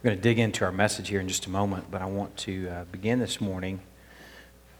[0.00, 2.36] We're going to dig into our message here in just a moment, but I want
[2.36, 3.80] to uh, begin this morning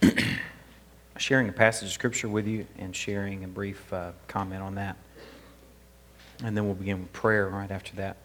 [1.17, 4.97] sharing a passage of Scripture with you and sharing a brief uh, comment on that.
[6.45, 8.17] And then we'll begin with prayer right after that.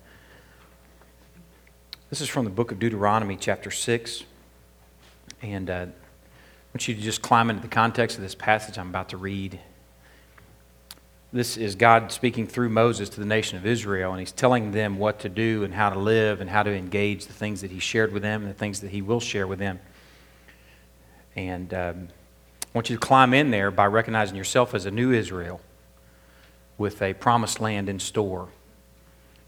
[2.11, 4.25] This is from the book of Deuteronomy, chapter 6.
[5.41, 5.87] And uh, I
[6.75, 9.59] want you to just climb into the context of this passage I'm about to read.
[11.33, 14.99] This is God speaking through Moses to the nation of Israel, and he's telling them
[14.99, 17.79] what to do and how to live and how to engage the things that he
[17.79, 19.79] shared with them and the things that he will share with them.
[21.35, 22.09] And um,
[22.61, 25.59] I want you to climb in there by recognizing yourself as a new Israel
[26.77, 28.49] with a promised land in store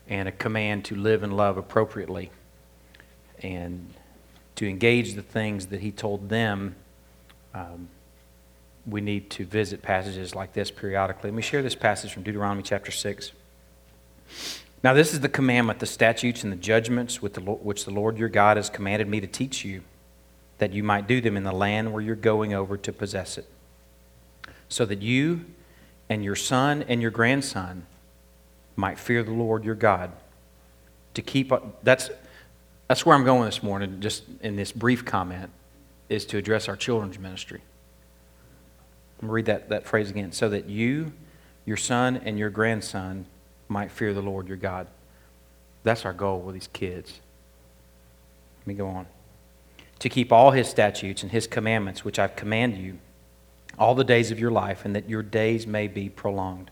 [0.09, 2.31] and a command to live and love appropriately
[3.43, 3.93] and
[4.55, 6.75] to engage the things that he told them.
[7.53, 7.89] Um,
[8.87, 11.31] we need to visit passages like this periodically.
[11.31, 13.31] Let me share this passage from Deuteronomy chapter 6.
[14.83, 17.33] Now, this is the commandment, the statutes, and the judgments which
[17.85, 19.81] the Lord your God has commanded me to teach you,
[20.59, 23.47] that you might do them in the land where you're going over to possess it,
[24.69, 25.45] so that you
[26.07, 27.87] and your son and your grandson
[28.75, 30.11] might fear the Lord your God.
[31.15, 32.11] To keep that's
[32.87, 35.49] that's where I'm going this morning, just in this brief comment,
[36.09, 37.61] is to address our children's ministry.
[39.21, 40.31] I'm read that, that phrase again.
[40.31, 41.13] So that you,
[41.65, 43.25] your son, and your grandson
[43.67, 44.87] might fear the Lord your God.
[45.83, 47.19] That's our goal with these kids.
[48.61, 49.05] Let me go on.
[49.99, 52.99] To keep all his statutes and his commandments, which I've commanded you,
[53.77, 56.71] all the days of your life, and that your days may be prolonged.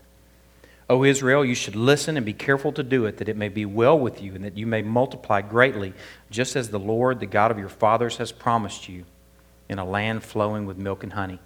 [0.88, 3.64] O Israel, you should listen and be careful to do it, that it may be
[3.64, 5.94] well with you, and that you may multiply greatly,
[6.30, 9.04] just as the Lord, the God of your fathers, has promised you,
[9.68, 11.38] in a land flowing with milk and honey.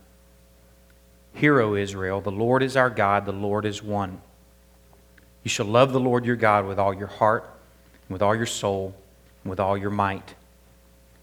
[1.38, 4.20] Hear, O Israel, the Lord is our God, the Lord is one.
[5.44, 7.48] You shall love the Lord your God with all your heart,
[8.08, 8.92] with all your soul,
[9.44, 10.34] with all your might.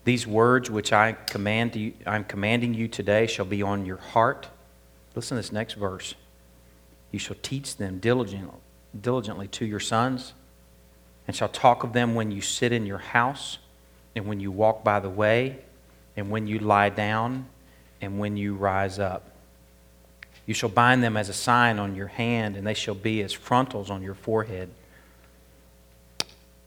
[0.06, 4.48] These words which I command you, I'm commanding you today shall be on your heart.
[5.16, 6.16] Listen to this next verse.
[7.12, 8.62] You shall teach them diligently,
[9.00, 10.32] diligently to your sons,
[11.28, 13.58] and shall talk of them when you sit in your house,
[14.16, 15.58] and when you walk by the way,
[16.16, 17.48] and when you lie down,
[18.00, 19.35] and when you rise up.
[20.46, 23.34] You shall bind them as a sign on your hand, and they shall be as
[23.34, 24.70] frontals on your forehead.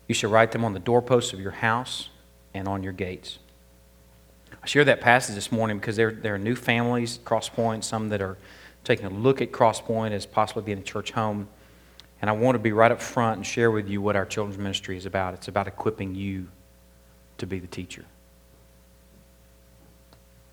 [0.09, 2.09] You shall write them on the doorposts of your house
[2.55, 3.39] and on your gates.
[4.63, 8.21] I share that passage this morning because there, there are new families, Crosspoint, some that
[8.21, 8.37] are
[8.83, 11.49] taking a look at Crosspoint as possibly being a church home.
[12.21, 14.59] And I want to be right up front and share with you what our children's
[14.59, 15.35] ministry is about.
[15.35, 16.49] It's about equipping you
[17.37, 18.05] to be the teacher.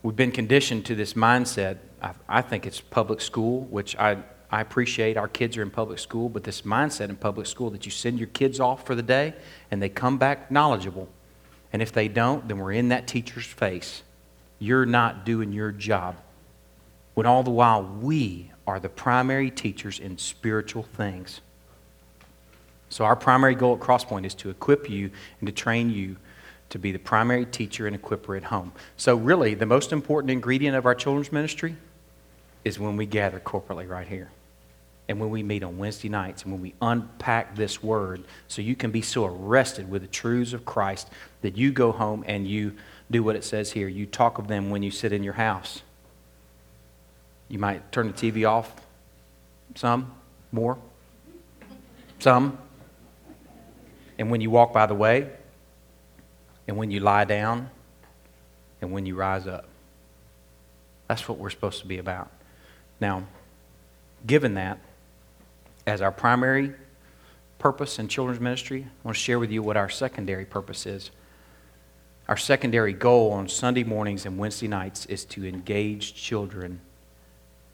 [0.03, 1.77] We've been conditioned to this mindset.
[2.27, 4.17] I, think it's public school, which I,
[4.51, 5.17] I appreciate.
[5.17, 8.19] Our kids are in public school, but this mindset in public school that you send
[8.19, 9.33] your kids off for the day
[9.71, 11.09] and they come back knowledgeable.
[11.73, 14.03] And if they don't, then we're in that teacher's face.
[14.59, 16.15] You're not doing your job.
[17.15, 21.41] When all the while we are the primary teachers in spiritual things.
[22.89, 26.17] So, our primary goal at Crosspoint is to equip you and to train you
[26.69, 28.71] to be the primary teacher and equiper at home.
[28.95, 31.75] So, really, the most important ingredient of our children's ministry
[32.65, 34.29] is when we gather corporately right here.
[35.07, 38.75] And when we meet on Wednesday nights and when we unpack this word so you
[38.75, 41.07] can be so arrested with the truths of Christ
[41.43, 42.73] that you go home and you
[43.11, 43.87] do what it says here.
[43.87, 45.83] You talk of them when you sit in your house.
[47.47, 48.73] You might turn the TV off
[49.75, 50.11] some,
[50.51, 50.79] more,
[52.17, 52.57] some.
[54.17, 55.29] And when you walk by the way,
[56.67, 57.69] and when you lie down
[58.81, 59.67] and when you rise up.
[61.07, 62.31] That's what we're supposed to be about.
[62.99, 63.23] Now,
[64.25, 64.79] given that,
[65.85, 66.73] as our primary
[67.59, 71.11] purpose in children's ministry, I want to share with you what our secondary purpose is.
[72.27, 76.79] Our secondary goal on Sunday mornings and Wednesday nights is to engage children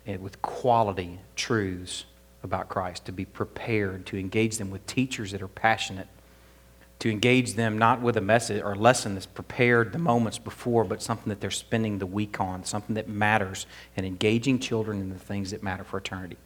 [0.06, 2.06] with quality truths
[2.44, 6.08] about Christ, to be prepared, to engage them with teachers that are passionate
[7.02, 11.02] to engage them not with a message or lesson that's prepared the moments before, but
[11.02, 13.66] something that they're spending the week on, something that matters,
[13.98, 16.38] and engaging children in the things that matter for eternity.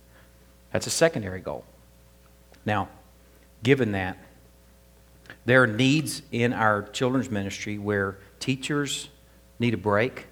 [0.71, 1.65] That's a secondary goal.
[2.65, 2.87] Now,
[3.63, 4.17] given that,
[5.43, 9.09] there are needs in our children's ministry where teachers
[9.59, 10.25] need a break.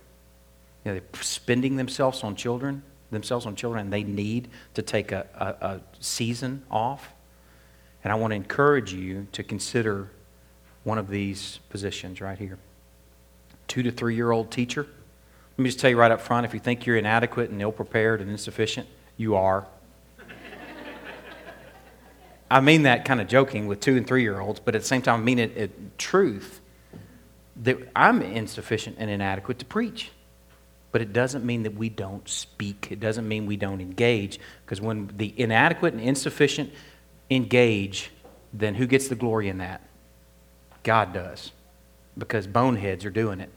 [0.86, 2.81] You know, they're spending themselves on children,
[3.12, 7.12] themselves on children, and they need to take a, a, a season off.
[8.04, 10.10] And I want to encourage you to consider
[10.84, 12.58] one of these positions right here.
[13.68, 14.88] Two to three year old teacher.
[15.58, 17.72] Let me just tell you right up front if you think you're inadequate and ill
[17.72, 19.68] prepared and insufficient, you are.
[22.52, 24.88] I mean that kind of joking with two and three year olds, but at the
[24.88, 26.60] same time, I mean it in truth
[27.64, 30.12] that I'm insufficient and inadequate to preach.
[30.92, 32.90] But it doesn't mean that we don't speak.
[32.92, 34.40] It doesn't mean we don't engage.
[34.64, 36.72] Because when the inadequate and insufficient
[37.30, 38.12] engage,
[38.54, 39.81] then who gets the glory in that?
[40.84, 41.52] God does.
[42.18, 43.50] Because boneheads are doing it.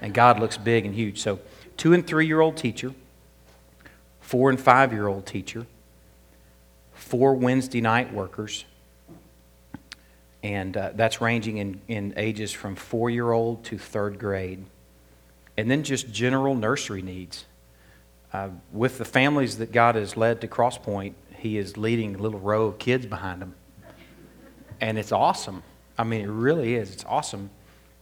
[0.00, 1.20] And God looks big and huge.
[1.20, 1.40] So,
[1.76, 2.92] two and three year old teacher,
[4.20, 5.66] four and five year old teacher,
[6.92, 8.64] four Wednesday night workers,
[10.42, 14.64] and uh, that's ranging in, in ages from four year old to third grade.
[15.56, 17.44] And then just general nursery needs.
[18.32, 21.12] Uh, with the families that God has led to Crosspoint,
[21.42, 23.56] He is leading a little row of kids behind Him.
[24.80, 25.64] And it's awesome.
[25.98, 26.92] I mean, it really is.
[26.92, 27.50] It's awesome.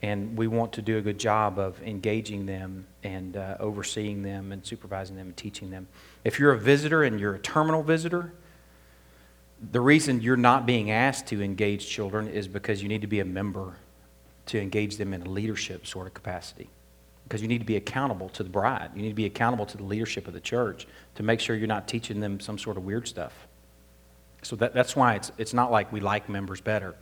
[0.02, 4.52] And we want to do a good job of engaging them and uh, overseeing them
[4.52, 5.88] and supervising them and teaching them.
[6.22, 8.34] If you're a visitor and you're a terminal visitor,
[9.72, 13.20] the reason you're not being asked to engage children is because you need to be
[13.20, 13.76] a member
[14.46, 16.68] to engage them in a leadership sort of capacity.
[17.30, 18.90] Because you need to be accountable to the bride.
[18.96, 21.68] You need to be accountable to the leadership of the church to make sure you're
[21.68, 23.46] not teaching them some sort of weird stuff.
[24.42, 26.96] So that, that's why it's, it's not like we like members better.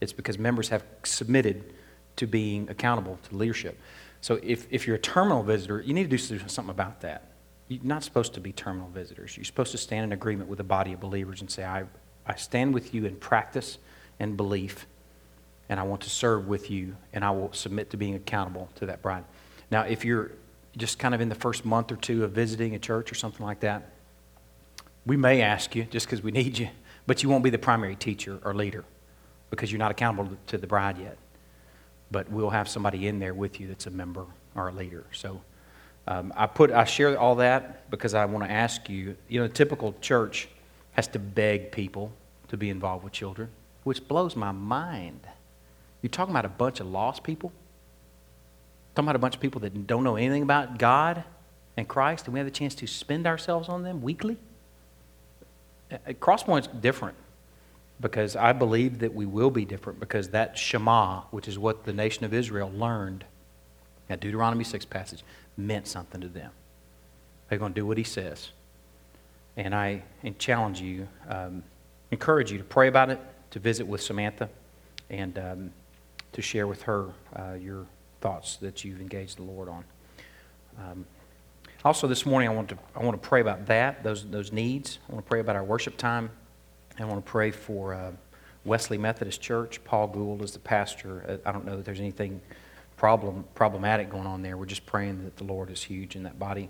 [0.00, 1.74] It's because members have submitted
[2.16, 3.78] to being accountable to leadership.
[4.20, 6.18] So if, if you're a terminal visitor, you need to do
[6.48, 7.28] something about that.
[7.68, 9.36] You're not supposed to be terminal visitors.
[9.36, 11.84] You're supposed to stand in agreement with the body of believers and say, I,
[12.26, 13.78] I stand with you in practice
[14.18, 14.88] and belief,
[15.68, 18.86] and I want to serve with you, and I will submit to being accountable to
[18.86, 19.22] that bride.
[19.72, 20.30] Now, if you're
[20.76, 23.44] just kind of in the first month or two of visiting a church or something
[23.44, 23.90] like that,
[25.04, 26.68] we may ask you just because we need you,
[27.08, 28.84] but you won't be the primary teacher or leader
[29.50, 31.18] because you're not accountable to the bride yet
[32.12, 35.04] but we'll have somebody in there with you that's a member or a leader.
[35.12, 35.40] So
[36.06, 39.16] um, I put I share all that because I want to ask you.
[39.28, 40.48] You know, a typical church
[40.92, 42.12] has to beg people
[42.48, 43.48] to be involved with children,
[43.82, 45.20] which blows my mind.
[46.02, 47.50] You're talking about a bunch of lost people.
[48.94, 51.24] Talking about a bunch of people that don't know anything about God
[51.76, 54.36] and Christ, and we have the chance to spend ourselves on them weekly.
[56.20, 57.16] Crosspoint's different
[58.00, 61.92] because I believe that we will be different because that Shema, which is what the
[61.92, 63.24] nation of Israel learned
[64.10, 65.22] at Deuteronomy 6 passage,
[65.56, 66.50] meant something to them.
[67.48, 68.50] They're going to do what he says.
[69.56, 70.02] And I
[70.38, 71.62] challenge you, um,
[72.10, 73.20] encourage you to pray about it,
[73.52, 74.48] to visit with Samantha,
[75.10, 75.72] and um,
[76.32, 77.86] to share with her uh, your
[78.22, 79.84] thoughts that you've engaged the Lord on.
[80.78, 81.06] Um,
[81.84, 84.98] also, this morning, I want to I want to pray about that, those those needs.
[85.08, 86.30] I want to pray about our worship time
[86.98, 88.12] I want to pray for uh,
[88.64, 89.82] Wesley Methodist Church.
[89.84, 91.24] Paul Gould is the pastor.
[91.44, 92.40] Uh, I don't know that there's anything
[92.96, 94.56] problem problematic going on there.
[94.56, 96.68] We're just praying that the Lord is huge in that body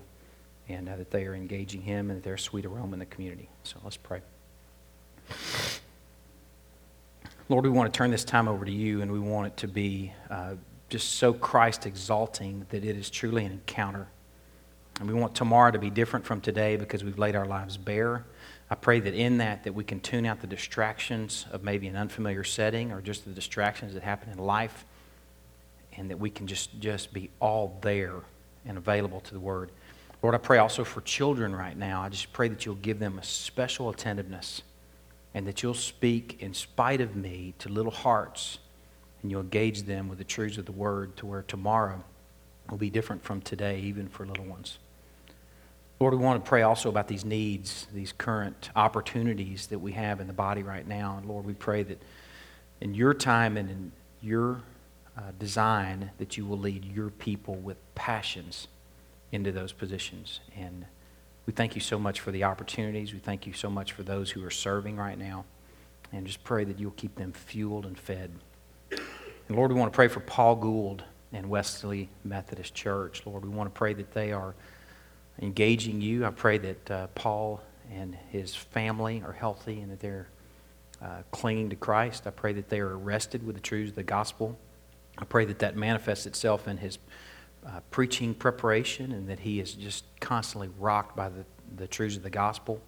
[0.69, 3.05] and uh, that they are engaging Him and that they're a sweet aroma in the
[3.05, 3.49] community.
[3.63, 4.21] So let's pray.
[7.49, 9.67] Lord, we want to turn this time over to you, and we want it to
[9.67, 10.55] be uh,
[10.89, 14.07] just so Christ exalting that it is truly an encounter.
[14.99, 18.25] And we want tomorrow to be different from today because we've laid our lives bare
[18.73, 21.95] I pray that in that that we can tune out the distractions of maybe an
[21.95, 24.85] unfamiliar setting or just the distractions that happen in life
[25.95, 28.15] and that we can just, just be all there
[28.65, 29.69] and available to the word.
[30.23, 32.01] Lord, I pray also for children right now.
[32.01, 34.63] I just pray that you'll give them a special attentiveness
[35.35, 38.57] and that you'll speak in spite of me to little hearts
[39.23, 42.03] and you'll engage them with the truths of the word to where tomorrow
[42.69, 44.77] will be different from today, even for little ones.
[45.99, 50.19] Lord, we want to pray also about these needs, these current opportunities that we have
[50.19, 51.15] in the body right now.
[51.17, 52.01] And Lord, we pray that
[52.81, 54.61] in your time and in your
[55.17, 58.67] uh, design, that you will lead your people with passions
[59.31, 60.41] into those positions.
[60.57, 60.85] And
[61.45, 63.13] we thank you so much for the opportunities.
[63.13, 65.45] We thank you so much for those who are serving right now.
[66.11, 68.31] And just pray that you'll keep them fueled and fed.
[69.47, 73.23] And Lord, we want to pray for Paul Gould and Wesley Methodist Church.
[73.25, 74.55] Lord, we want to pray that they are
[75.41, 76.25] engaging you.
[76.25, 80.27] I pray that uh, Paul and his family are healthy and that they're
[81.01, 82.25] uh, clinging to Christ.
[82.25, 84.57] I pray that they are arrested with the truths of the gospel.
[85.17, 86.97] I pray that that manifests itself in his
[87.65, 91.45] uh, preaching preparation and that he is just constantly rocked by the,
[91.75, 92.81] the truths of the gospel.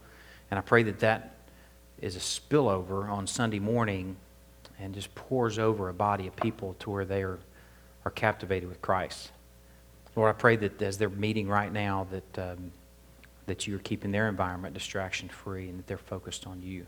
[0.50, 1.36] And I pray that that
[2.00, 4.16] is a spillover on Sunday morning
[4.80, 7.40] and just pours over a body of people to where they are,
[8.04, 9.32] are captivated with Christ.
[10.16, 12.72] Lord, I pray that as they're meeting right now, that, um,
[13.48, 16.86] that you're keeping their environment distraction free and that they're focused on you.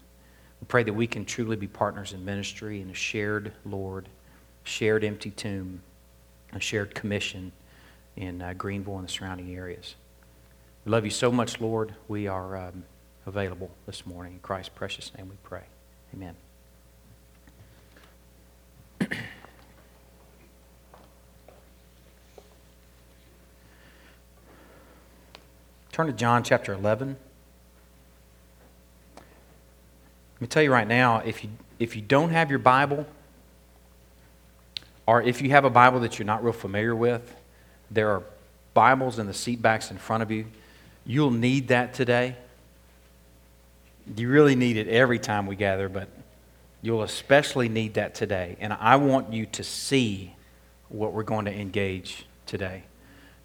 [0.61, 4.07] We pray that we can truly be partners in ministry in a shared Lord,
[4.63, 5.81] shared empty tomb,
[6.53, 7.51] a shared commission
[8.15, 9.95] in uh, Greenville and the surrounding areas.
[10.85, 11.93] We love you so much, Lord.
[12.07, 12.83] We are um,
[13.25, 14.33] available this morning.
[14.33, 15.63] In Christ's precious name we pray.
[16.13, 16.35] Amen.
[25.97, 27.17] Turn to John chapter 11.
[29.15, 31.49] Let me tell you right now if you,
[31.79, 33.07] if you don't have your Bible,
[35.07, 37.35] or if you have a Bible that you're not real familiar with,
[37.89, 38.21] there are
[38.75, 40.45] Bibles in the seat backs in front of you.
[41.03, 42.35] You'll need that today.
[44.15, 46.09] You really need it every time we gather, but
[46.83, 48.55] you'll especially need that today.
[48.59, 50.35] And I want you to see
[50.89, 52.83] what we're going to engage today.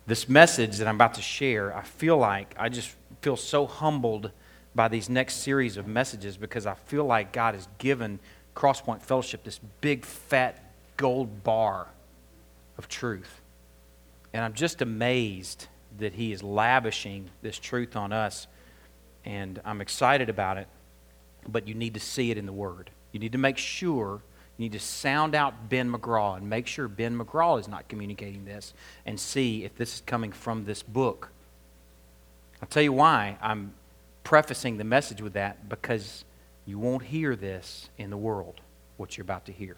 [0.06, 4.32] This message that I'm about to share, I feel like I just feel so humbled
[4.74, 8.18] by these next series of messages because I feel like God has given
[8.56, 11.88] Crosspoint Fellowship this big, fat, gold bar
[12.78, 13.40] of truth.
[14.32, 15.66] And I'm just amazed
[15.98, 18.46] that He is lavishing this truth on us.
[19.24, 20.66] And I'm excited about it,
[21.46, 22.90] but you need to see it in the Word.
[23.12, 24.22] You need to make sure,
[24.56, 28.44] you need to sound out Ben McGraw and make sure Ben McGraw is not communicating
[28.44, 28.74] this
[29.06, 31.30] and see if this is coming from this book.
[32.60, 33.74] I'll tell you why I'm
[34.24, 36.24] prefacing the message with that because
[36.66, 38.60] you won't hear this in the world,
[38.96, 39.76] what you're about to hear.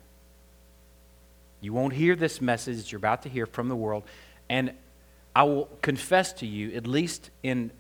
[1.61, 4.03] You won't hear this message you're about to hear from the world.
[4.51, 4.73] And
[5.35, 7.71] I will confess to you, at least in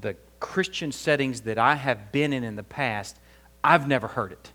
[0.00, 3.16] the Christian settings that I have been in in the past,
[3.62, 4.50] I've never heard it.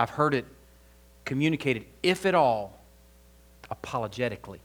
[0.00, 0.46] I've heard it
[1.26, 2.80] communicated, if at all,
[3.70, 4.60] apologetically.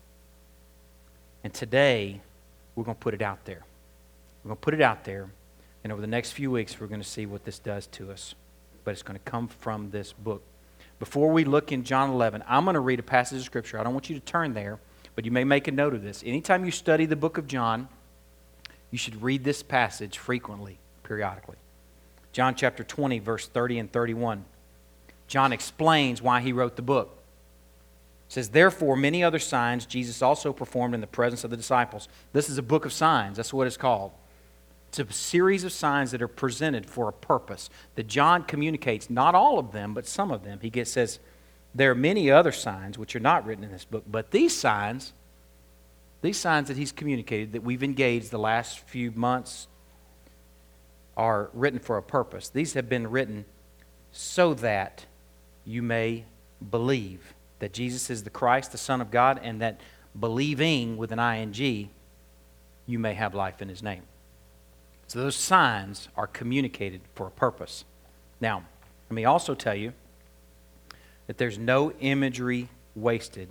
[1.44, 2.22] And today,
[2.74, 3.66] we're going to put it out there.
[4.44, 5.30] We're going to put it out there,
[5.84, 8.34] and over the next few weeks, we're going to see what this does to us.
[8.86, 10.42] But it's going to come from this book.
[11.00, 13.78] Before we look in John 11, I'm going to read a passage of Scripture.
[13.78, 14.80] I don't want you to turn there,
[15.16, 16.24] but you may make a note of this.
[16.26, 17.90] Anytime you study the book of John,
[18.90, 21.58] you should read this passage frequently, periodically.
[22.32, 24.46] John chapter 20, verse 30 and 31.
[25.28, 27.18] John explains why he wrote the book.
[28.28, 32.08] It says, Therefore, many other signs Jesus also performed in the presence of the disciples.
[32.34, 33.38] This is a book of signs.
[33.38, 34.12] That's what it's called.
[34.90, 39.36] It's a series of signs that are presented for a purpose that John communicates, not
[39.36, 40.60] all of them, but some of them.
[40.62, 41.20] He gets, says,
[41.74, 45.12] There are many other signs which are not written in this book, but these signs,
[46.22, 49.68] these signs that he's communicated, that we've engaged the last few months,
[51.18, 52.50] are written for a purpose.
[52.50, 53.46] These have been written
[54.12, 55.06] so that
[55.66, 56.26] you may
[56.72, 59.80] believe that Jesus is the Christ, the Son of God, and that
[60.18, 61.90] believing with an ing,
[62.86, 64.04] you may have life in his name.
[65.08, 67.86] So those signs are communicated for a purpose.
[68.42, 68.64] Now,
[69.10, 69.94] let me also tell you
[71.28, 73.50] that there's no imagery wasted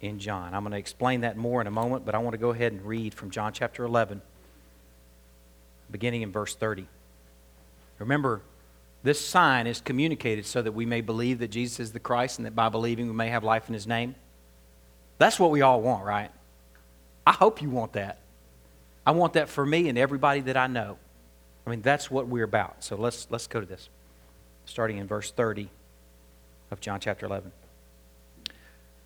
[0.00, 0.54] in John.
[0.54, 2.72] I'm going to explain that more in a moment, but I want to go ahead
[2.72, 4.22] and read from John chapter 11,
[5.90, 6.86] beginning in verse 30.
[7.98, 8.40] Remember,
[9.02, 12.46] this sign is communicated so that we may believe that Jesus is the Christ and
[12.46, 14.14] that by believing we may have life in his name.
[15.18, 16.30] That's what we all want, right?
[17.26, 18.18] I hope you want that.
[19.06, 20.98] I want that for me and everybody that I know.
[21.66, 22.84] I mean, that's what we're about.
[22.84, 23.88] So let's, let's go to this,
[24.66, 25.70] starting in verse 30
[26.70, 27.52] of John chapter 11.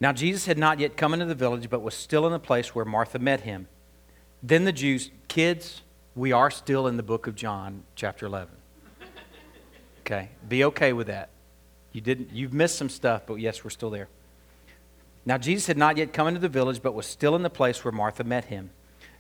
[0.01, 2.75] Now, Jesus had not yet come into the village, but was still in the place
[2.75, 3.69] where Martha met him.
[4.43, 5.83] Then the Jews, kids,
[6.15, 8.55] we are still in the book of John, chapter 11.
[10.05, 11.31] Okay, be okay with that.
[11.93, 14.09] You didn't, you've missed some stuff, but yes, we're still there.
[15.25, 17.83] Now, Jesus had not yet come into the village, but was still in the place
[17.83, 18.69] where Martha met him.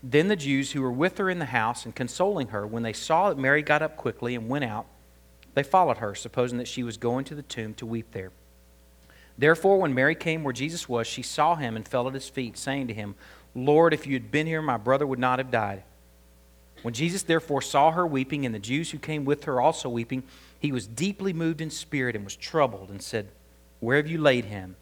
[0.02, 2.92] Then the Jews who were with her in the house and consoling her, when they
[2.92, 4.84] saw that Mary got up quickly and went out,
[5.54, 8.32] they followed her, supposing that she was going to the tomb to weep there.
[9.38, 12.58] Therefore, when Mary came where Jesus was, she saw him and fell at his feet,
[12.58, 13.14] saying to him,
[13.54, 15.84] Lord, if you had been here, my brother would not have died.
[16.82, 20.24] When Jesus therefore saw her weeping, and the Jews who came with her also weeping,
[20.64, 23.28] he was deeply moved in spirit and was troubled, and said,
[23.80, 24.76] Where have you laid him?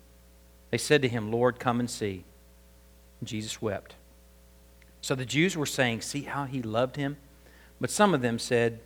[0.70, 2.22] They said to him, Lord, come and see.
[3.18, 3.96] And Jesus wept.
[5.00, 7.16] So the Jews were saying, See how he loved him?
[7.80, 8.78] But some of them said,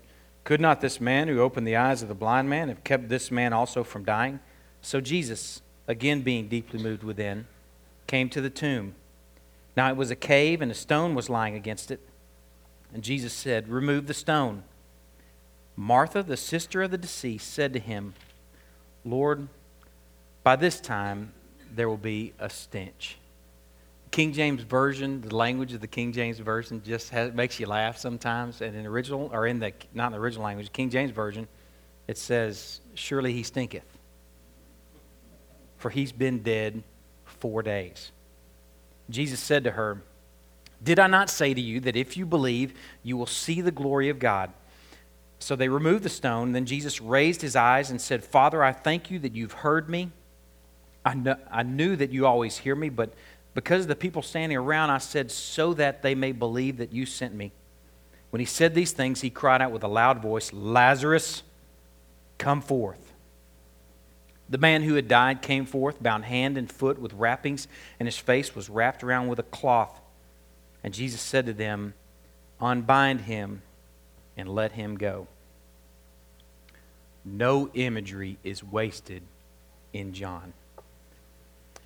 [0.45, 3.31] Could not this man who opened the eyes of the blind man have kept this
[3.31, 4.41] man also from dying?
[4.81, 7.47] So Jesus, again being deeply moved within,
[8.07, 8.95] came to the tomb.
[9.77, 12.01] Now it was a cave, and a stone was lying against it.
[12.95, 14.63] And Jesus said, Remove the stone.
[15.77, 18.15] Martha, the sister of the deceased, said to him,
[19.05, 19.49] Lord,
[20.43, 21.33] by this time
[21.75, 23.19] there will be a stench
[24.17, 27.99] King James Version, the language of the King James Version just has, makes you laugh
[27.99, 28.63] sometimes.
[28.63, 31.47] And in the original, or in the, not in the original language, King James Version,
[32.09, 33.85] it says, Surely he stinketh,
[35.77, 36.83] for he's been dead
[37.27, 38.11] four days.
[39.11, 40.01] Jesus said to her,
[40.83, 44.09] Did I not say to you that if you believe, you will see the glory
[44.09, 44.51] of God?
[45.39, 46.53] So they removed the stone.
[46.53, 50.11] Then Jesus raised his eyes and said, Father, I thank you that you've heard me.
[51.05, 53.13] I, kn- I knew that you always hear me, but
[53.55, 57.07] because of the people standing around, I said, so that they may believe that you
[57.07, 57.53] sent me.
[58.31, 61.43] When he said these things, he cried out with a loud voice, Lazarus,
[62.39, 63.13] come forth.
[64.49, 67.67] The man who had died came forth, bound hand and foot with wrappings,
[67.99, 70.01] and his face was wrapped around with a cloth.
[70.85, 71.95] And Jesus said to them,
[72.61, 73.63] Unbind him
[74.37, 75.27] and let him go.
[77.25, 79.23] No imagery is wasted
[79.93, 80.53] in John.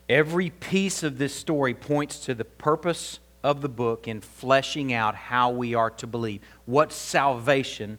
[0.09, 5.15] Every piece of this story points to the purpose of the book in fleshing out
[5.15, 7.99] how we are to believe, what salvation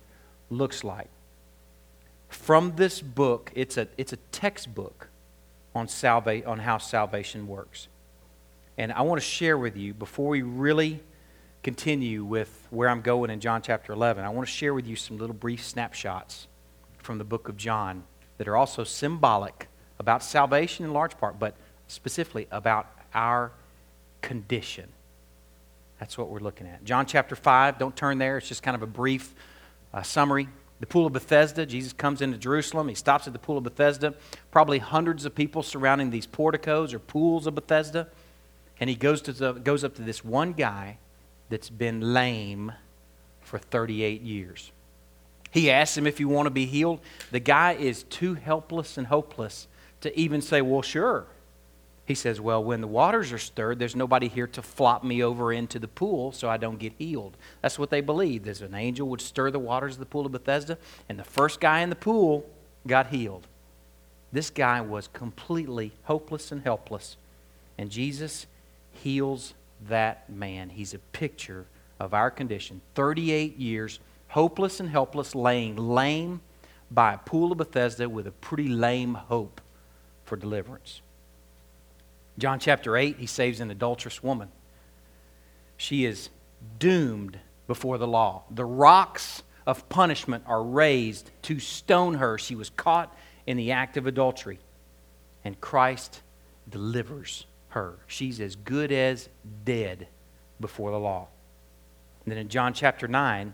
[0.50, 1.10] looks like.
[2.30, 5.08] From this book, it's a, it's a textbook
[5.74, 7.88] on, salva- on how salvation works.
[8.78, 11.02] And I want to share with you, before we really
[11.64, 14.96] continue with where I'm going in John chapter 11, I want to share with you
[14.96, 16.48] some little brief snapshots
[16.98, 18.04] from the book of John
[18.38, 19.68] that are also symbolic
[20.00, 21.56] about salvation in large part, but
[21.88, 23.52] specifically about our
[24.22, 24.90] condition.
[26.00, 26.84] That's what we're looking at.
[26.84, 29.36] John chapter 5, don't turn there, it's just kind of a brief
[29.94, 30.50] uh, summary.
[30.80, 32.88] The Pool of Bethesda, Jesus comes into Jerusalem.
[32.88, 34.16] He stops at the Pool of Bethesda.
[34.50, 38.08] Probably hundreds of people surrounding these porticos or pools of Bethesda.
[38.80, 40.98] And he goes, to the, goes up to this one guy
[41.52, 42.72] that's been lame
[43.42, 44.72] for 38 years.
[45.52, 47.02] He asks him if you want to be healed.
[47.30, 49.68] The guy is too helpless and hopeless
[50.00, 51.26] to even say, Well, sure.
[52.06, 55.52] He says, Well, when the waters are stirred, there's nobody here to flop me over
[55.52, 57.36] into the pool so I don't get healed.
[57.62, 58.46] That's what they believed.
[58.46, 60.78] There's an angel would stir the waters of the pool of Bethesda,
[61.10, 62.50] and the first guy in the pool
[62.88, 63.46] got healed.
[64.32, 67.18] This guy was completely hopeless and helpless.
[67.78, 68.48] And Jesus
[68.94, 69.54] heals
[69.88, 70.70] that man.
[70.70, 71.66] He's a picture
[72.00, 72.82] of our condition.
[72.96, 76.42] 38 years, hopeless and helpless, laying lame
[76.90, 79.62] by a pool of Bethesda with a pretty lame hope
[80.24, 81.02] for deliverance.
[82.38, 84.50] John chapter 8, he saves an adulterous woman.
[85.78, 86.30] She is
[86.80, 88.44] doomed before the law.
[88.50, 92.38] The rocks of punishment are raised to stone her.
[92.38, 93.16] She was caught
[93.46, 94.60] in the act of adultery,
[95.44, 96.22] and Christ
[96.70, 98.00] delivers her.
[98.08, 99.30] She's as good as
[99.66, 100.08] dead
[100.60, 101.28] before the law.
[102.26, 103.54] And then in John chapter 9,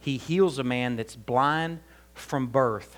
[0.00, 1.80] he heals a man that's blind
[2.14, 2.96] from birth.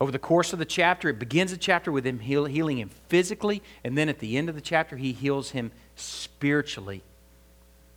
[0.00, 2.90] Over the course of the chapter, it begins the chapter with him heal, healing him
[3.08, 7.02] physically, and then at the end of the chapter, he heals him spiritually.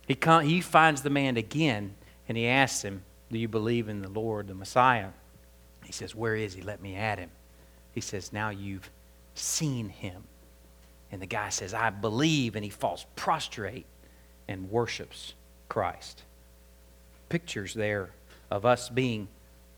[0.08, 1.94] He, come, he finds the man again,
[2.28, 5.10] and he asks him, Do you believe in the Lord, the Messiah?
[5.84, 6.62] He says, Where is he?
[6.62, 7.30] Let me at him.
[7.92, 8.90] He says, Now you've
[9.34, 10.24] seen him.
[11.12, 13.86] And the guy says, I believe, and he falls prostrate
[14.48, 15.34] and worships
[15.68, 16.22] Christ.
[17.28, 18.10] Pictures there
[18.50, 19.28] of us being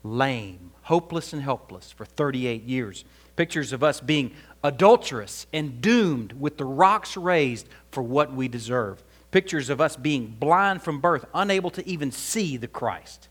[0.03, 3.03] lame, hopeless, and helpless for 38 years.
[3.35, 4.31] Pictures of us being
[4.63, 9.03] adulterous and doomed with the rocks raised for what we deserve.
[9.31, 13.27] Pictures of us being blind from birth, unable to even see the Christ.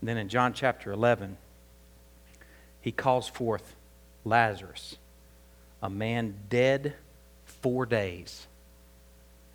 [0.00, 1.36] And then in John chapter 11,
[2.80, 3.76] he calls forth
[4.24, 4.96] Lazarus,
[5.82, 6.94] a man dead
[7.44, 8.46] four days.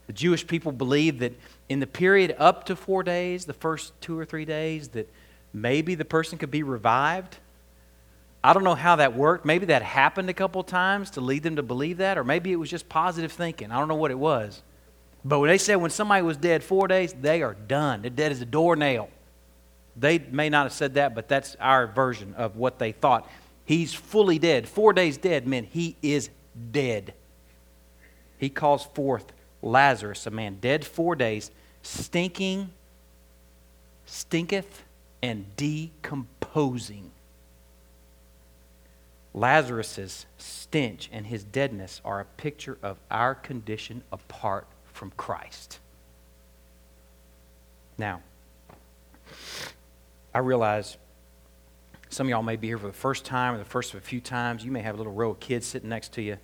[0.07, 1.33] The Jewish people believed that
[1.67, 5.11] in the period up to four days, the first two or three days, that
[5.53, 7.37] maybe the person could be revived.
[8.43, 9.45] I don't know how that worked.
[9.45, 12.57] Maybe that happened a couple times to lead them to believe that, or maybe it
[12.57, 13.71] was just positive thinking.
[13.71, 14.61] I don't know what it was.
[15.23, 18.03] But when they said when somebody was dead four days, they are done.
[18.03, 19.09] They're dead as a doornail.
[19.97, 23.27] They may not have said that, but that's our version of what they thought.
[23.65, 24.67] He's fully dead.
[24.67, 26.29] Four days dead meant he is
[26.71, 27.13] dead.
[28.37, 31.49] He calls forth Lazarus, a man dead four days,
[31.81, 32.69] stinking,
[34.05, 34.83] stinketh,
[35.23, 37.11] and decomposing.
[39.33, 45.79] Lazarus's stench and his deadness are a picture of our condition apart from Christ.
[47.97, 48.21] Now,
[50.33, 50.97] I realize
[52.15, 54.01] some of y'all may be here for the first time or the first of a
[54.01, 54.63] few times.
[54.63, 56.37] You may have a little row of kids sitting next to you.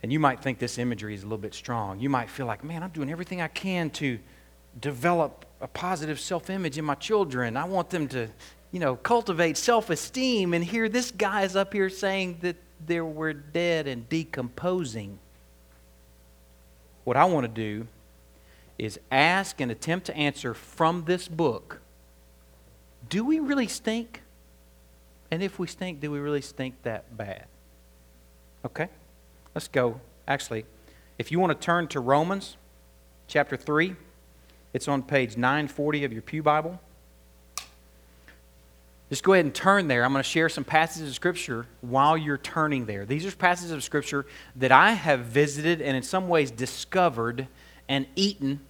[0.00, 1.98] And you might think this imagery is a little bit strong.
[1.98, 4.20] You might feel like, man, I'm doing everything I can to
[4.80, 7.56] develop a positive self image in my children.
[7.56, 8.28] I want them to,
[8.70, 10.54] you know, cultivate self esteem.
[10.54, 12.54] And here this guy is up here saying that
[12.86, 15.18] they were dead and decomposing.
[17.02, 17.88] What I want to do
[18.78, 21.80] is ask and attempt to answer from this book
[23.08, 24.22] do we really stink?
[25.30, 27.46] And if we stink, do we really stink that bad?
[28.64, 28.88] Okay?
[29.54, 30.00] Let's go.
[30.26, 30.64] Actually,
[31.18, 32.56] if you want to turn to Romans
[33.28, 33.94] chapter 3,
[34.72, 36.80] it's on page 940 of your Pew Bible.
[39.08, 40.04] Just go ahead and turn there.
[40.04, 43.04] I'm going to share some passages of Scripture while you're turning there.
[43.04, 47.48] These are passages of Scripture that I have visited and in some ways discovered
[47.88, 48.60] and eaten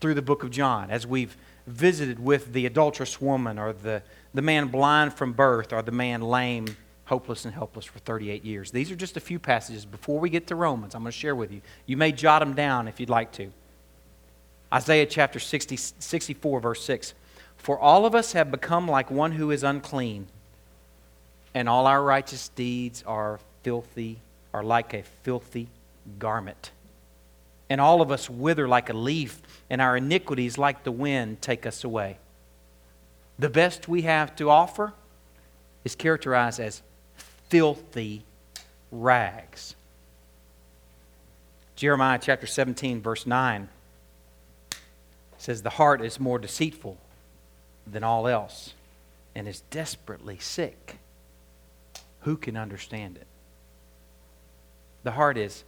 [0.00, 4.42] through the book of John as we've visited with the adulterous woman or the, the
[4.42, 8.70] man blind from birth or the man lame, hopeless, and helpless for 38 years.
[8.70, 10.94] These are just a few passages before we get to Romans.
[10.94, 11.62] I'm going to share with you.
[11.86, 13.50] You may jot them down if you'd like to.
[14.72, 17.14] Isaiah chapter 60, 64, verse 6.
[17.56, 20.26] For all of us have become like one who is unclean,
[21.54, 24.18] and all our righteous deeds are filthy,
[24.52, 25.68] are like a filthy
[26.18, 26.72] garment.
[27.74, 31.66] And all of us wither like a leaf, and our iniquities, like the wind, take
[31.66, 32.18] us away.
[33.36, 34.92] The best we have to offer
[35.84, 36.82] is characterized as
[37.48, 38.22] filthy
[38.92, 39.74] rags.
[41.74, 43.68] Jeremiah chapter 17, verse 9
[45.36, 46.96] says, The heart is more deceitful
[47.88, 48.72] than all else
[49.34, 50.98] and is desperately sick.
[52.20, 53.26] Who can understand it?
[55.02, 55.64] The heart is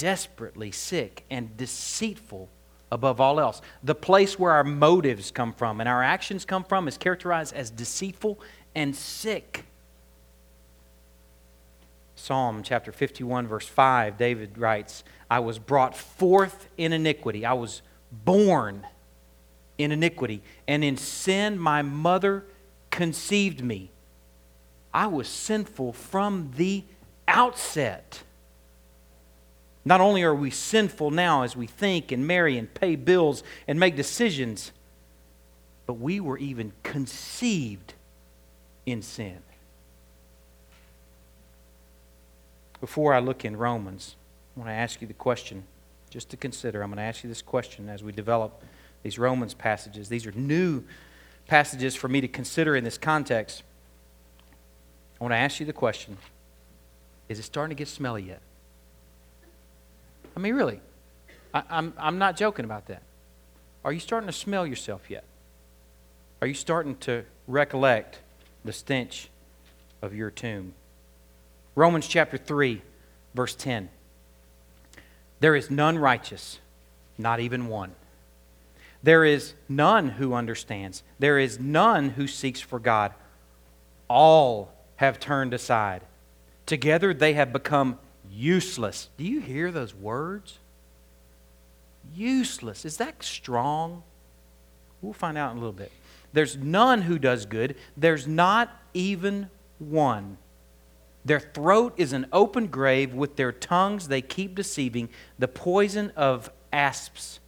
[0.00, 2.48] desperately sick and deceitful
[2.90, 3.60] above all else.
[3.84, 7.70] The place where our motives come from and our actions come from is characterized as
[7.70, 8.40] deceitful
[8.74, 9.66] and sick.
[12.14, 17.44] Psalm chapter 51, verse 5, David writes, I was brought forth in iniquity.
[17.44, 18.86] I was born
[19.76, 22.44] in iniquity, and in sin my mother
[22.90, 23.90] conceived me.
[24.92, 26.84] I was sinful from the
[27.28, 28.22] outset.
[29.84, 33.80] Not only are we sinful now as we think and marry and pay bills and
[33.80, 34.72] make decisions,
[35.86, 37.94] but we were even conceived
[38.84, 39.38] in sin.
[42.80, 44.16] Before I look in Romans,
[44.56, 45.64] I want to ask you the question,
[46.10, 46.82] just to consider.
[46.82, 48.62] I'm going to ask you this question as we develop
[49.02, 50.08] these Romans passages.
[50.08, 50.82] These are new
[51.46, 53.62] passages for me to consider in this context.
[55.20, 56.16] I want to ask you the question
[57.28, 58.40] Is it starting to get smelly yet?
[60.36, 60.80] I mean, really.
[61.52, 63.02] I, I'm, I'm not joking about that.
[63.84, 65.24] Are you starting to smell yourself yet?
[66.40, 68.18] Are you starting to recollect
[68.64, 69.28] the stench
[70.02, 70.74] of your tomb?
[71.74, 72.82] Romans chapter 3,
[73.34, 73.88] verse 10.
[75.40, 76.58] There is none righteous,
[77.16, 77.92] not even one.
[79.02, 81.02] There is none who understands.
[81.18, 83.14] There is none who seeks for God.
[84.08, 86.02] All have turned aside.
[86.66, 87.98] Together they have become
[88.30, 89.08] useless.
[89.16, 90.58] Do you hear those words?
[92.14, 92.84] Useless.
[92.84, 94.02] Is that strong?
[95.02, 95.92] We'll find out in a little bit.
[96.32, 100.38] There's none who does good, there's not even one.
[101.24, 103.12] Their throat is an open grave.
[103.12, 105.08] With their tongues they keep deceiving.
[105.38, 107.40] The poison of asps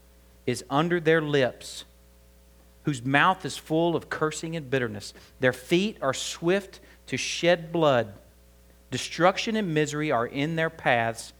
[0.47, 1.85] is under their lips,
[2.85, 5.15] whose mouth is full of cursing and bitterness.
[5.41, 8.13] Their feet are swift to shed blood.
[8.93, 11.33] Destruction and misery are in their paths,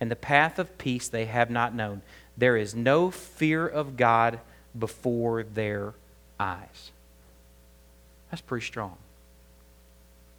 [0.00, 2.00] and the path of peace they have not known.
[2.38, 4.40] There is no fear of God
[4.78, 5.92] before their
[6.38, 6.92] eyes.
[8.30, 8.96] That's pretty strong.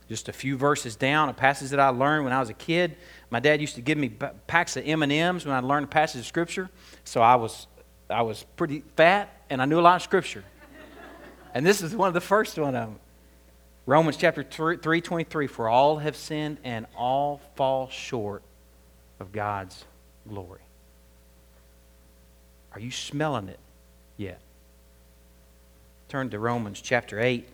[0.10, 2.96] Just a few verses down, a passage that I learned when I was a kid.
[3.30, 4.10] My dad used to give me
[4.48, 6.70] packs of M&Ms when I learned a passage of Scripture.
[7.04, 7.68] So I was
[8.10, 10.44] I was pretty fat and I knew a lot of scripture.
[11.54, 13.00] and this is one of the first one of them.
[13.92, 18.42] Romans chapter 3, 23 For all have sinned and all fall short
[19.20, 19.84] of God's
[20.30, 20.62] glory.
[22.72, 23.60] Are you smelling it
[24.16, 24.40] yet?
[26.08, 27.46] Turn to Romans chapter 8.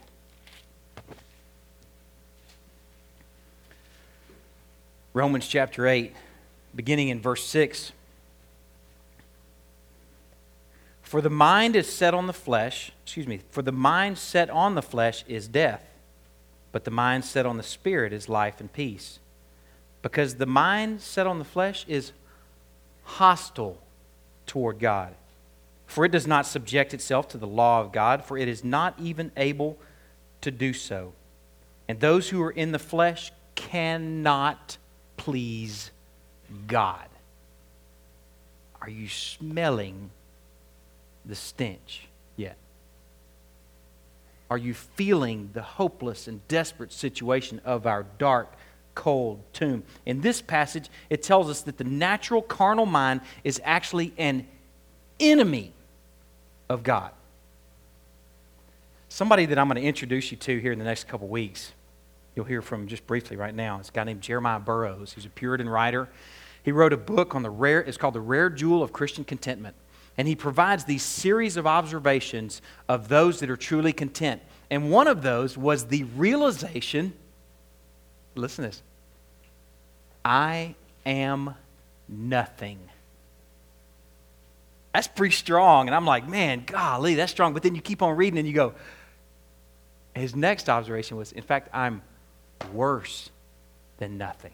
[5.16, 6.14] Romans chapter 8,
[6.76, 7.94] beginning in verse 6.
[11.02, 14.76] For the mind is set on the flesh, excuse me, for the mind set on
[14.76, 15.84] the flesh is death,
[16.78, 19.18] but the mind set on the spirit is life and peace.
[20.04, 22.12] Because the mind set on the flesh is
[23.02, 23.80] hostile
[24.46, 25.16] toward God.
[25.88, 28.94] For it does not subject itself to the law of God, for it is not
[29.00, 29.76] even able
[30.42, 31.14] to do so.
[31.88, 34.78] And those who are in the flesh cannot
[35.18, 35.90] please
[36.68, 37.10] God.
[38.80, 40.12] Are you smelling
[41.26, 42.07] the stench?
[44.50, 48.54] Are you feeling the hopeless and desperate situation of our dark,
[48.96, 49.84] cold tomb?
[50.06, 54.48] In this passage, it tells us that the natural carnal mind is actually an
[55.20, 55.74] enemy
[56.70, 57.12] of God.
[59.10, 61.74] Somebody that I'm going to introduce you to here in the next couple weeks,
[62.36, 65.14] you'll hear from just briefly right now, is a guy named Jeremiah Burroughs.
[65.14, 66.08] He's a Puritan writer.
[66.64, 69.76] He wrote a book on the rare, it's called The Rare Jewel of Christian Contentment.
[70.18, 74.42] And he provides these series of observations of those that are truly content.
[74.70, 77.14] And one of those was the realization
[78.38, 78.82] listen to this
[80.24, 80.76] I
[81.06, 81.56] am
[82.08, 82.80] nothing.
[84.94, 85.88] That's pretty strong.
[85.88, 87.54] And I'm like, man, golly, that's strong.
[87.54, 88.74] But then you keep on reading and you go,
[90.16, 92.02] his next observation was, in fact, I'm
[92.74, 93.30] worse
[94.00, 94.54] than nothing.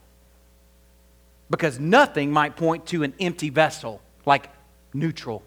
[1.49, 4.49] Because nothing might point to an empty vessel, like
[4.93, 5.43] neutral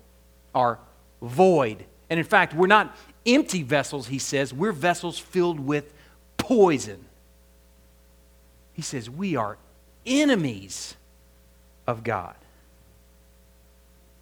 [0.56, 0.78] or
[1.20, 1.84] void.
[2.08, 5.92] And in fact, we're not empty vessels, he says, we're vessels filled with
[6.38, 7.04] poison.
[8.72, 9.58] He says, we are
[10.06, 10.96] enemies
[11.86, 12.34] of God.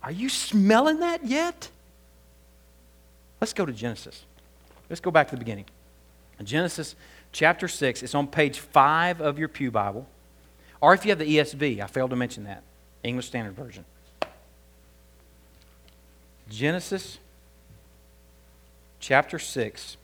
[0.03, 1.68] Are you smelling that yet?
[3.40, 4.25] Let's go to Genesis.
[4.90, 5.66] Let's go back to the beginning.
[6.42, 6.94] Genesis
[7.33, 8.03] chapter 6.
[8.03, 10.07] It's on page 5 of your Pew Bible.
[10.81, 12.62] Or if you have the ESV, I failed to mention that,
[13.03, 13.85] English Standard Version.
[16.51, 17.19] Genesis
[19.01, 19.97] chapter 6.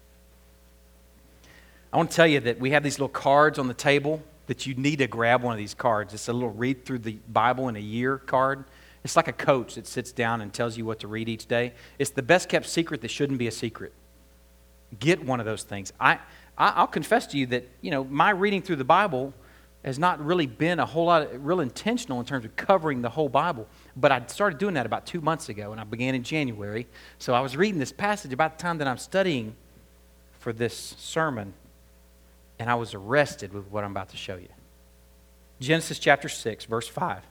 [1.93, 4.67] I want to tell you that we have these little cards on the table that
[4.67, 6.15] you need to grab one of these cards.
[6.15, 8.65] It's a little read through the Bible in a year card.
[9.05, 11.73] It's like a coach that sits down and tells you what to read each day.
[11.99, 13.93] It's the best kept secret that shouldn't be a secret.
[14.99, 15.93] Get one of those things.
[16.01, 16.19] I,
[16.59, 19.33] I, will confess to you that, you know, my reading through the Bible
[19.85, 23.09] has not really been a whole lot, of, real intentional in terms of covering the
[23.09, 23.67] whole Bible.
[23.97, 26.87] But I started doing that about two months ago, and I began in January.
[27.19, 29.55] So I was reading this passage about the time that I'm studying
[30.39, 31.55] for this sermon,
[32.59, 34.49] and I was arrested with what I'm about to show you.
[35.61, 37.23] Genesis chapter 6, verse 5.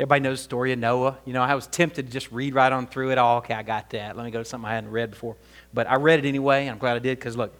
[0.00, 1.18] Everybody knows the story of Noah.
[1.24, 3.38] You know, I was tempted to just read right on through it all.
[3.38, 4.16] Okay, I got that.
[4.16, 5.36] Let me go to something I hadn't read before.
[5.74, 7.52] But I read it anyway, and I'm glad I did because look,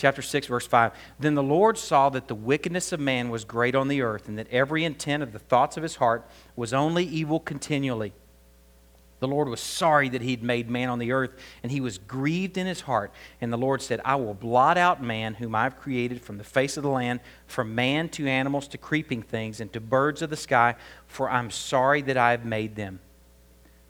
[0.00, 0.92] chapter 6, verse 5.
[1.18, 4.38] Then the Lord saw that the wickedness of man was great on the earth, and
[4.38, 8.12] that every intent of the thoughts of his heart was only evil continually.
[9.20, 11.32] The Lord was sorry that he'd made man on the earth,
[11.62, 13.12] and he was grieved in his heart.
[13.42, 16.78] And the Lord said, I will blot out man, whom I've created from the face
[16.78, 20.36] of the land, from man to animals to creeping things, and to birds of the
[20.36, 23.00] sky, for I'm sorry that I have made them.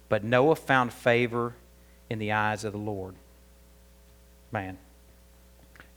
[0.09, 1.55] But Noah found favor
[2.11, 3.15] in the eyes of the Lord.
[4.51, 4.77] Man.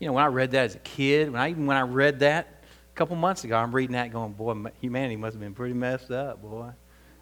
[0.04, 2.20] You know, when I read that as a kid, when I, even when I read
[2.20, 2.64] that
[2.94, 6.12] a couple months ago, I'm reading that going, boy, humanity must have been pretty messed
[6.12, 6.72] up, boy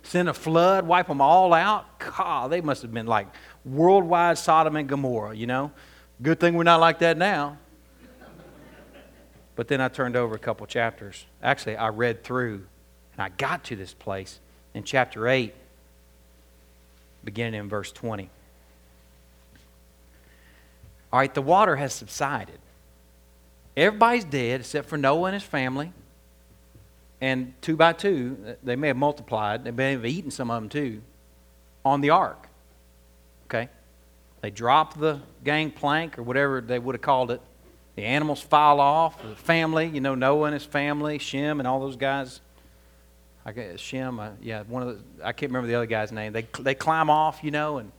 [0.04, 2.00] send a flood, wipe them all out.
[2.00, 3.28] God, they must have been like
[3.66, 5.72] worldwide Sodom and Gomorrah, you know?
[6.22, 7.58] Good thing we're not like that now.
[9.56, 11.26] But then I turned over a couple chapters.
[11.44, 12.66] Actually, I read through
[13.14, 14.40] and I got to this place
[14.74, 15.54] in chapter 8,
[17.24, 18.30] beginning in verse 20.
[21.14, 22.60] All right, the water has subsided.
[23.76, 25.94] Everybody's dead except for Noah and his family
[27.22, 30.70] and two by two, they may have multiplied, they may have eaten some of them
[30.70, 31.02] too,
[31.86, 32.48] on the ark.
[33.46, 33.70] Okay?
[34.42, 37.40] They drop the gangplank or whatever they would have called it.
[37.96, 39.22] The animals file off.
[39.22, 42.42] The family, you know, Noah and his family, Shem and all those guys.
[43.46, 46.34] I guess Shem, uh, yeah, one of the, I can't remember the other guy's name.
[46.34, 47.92] They, they climb off, you know, and,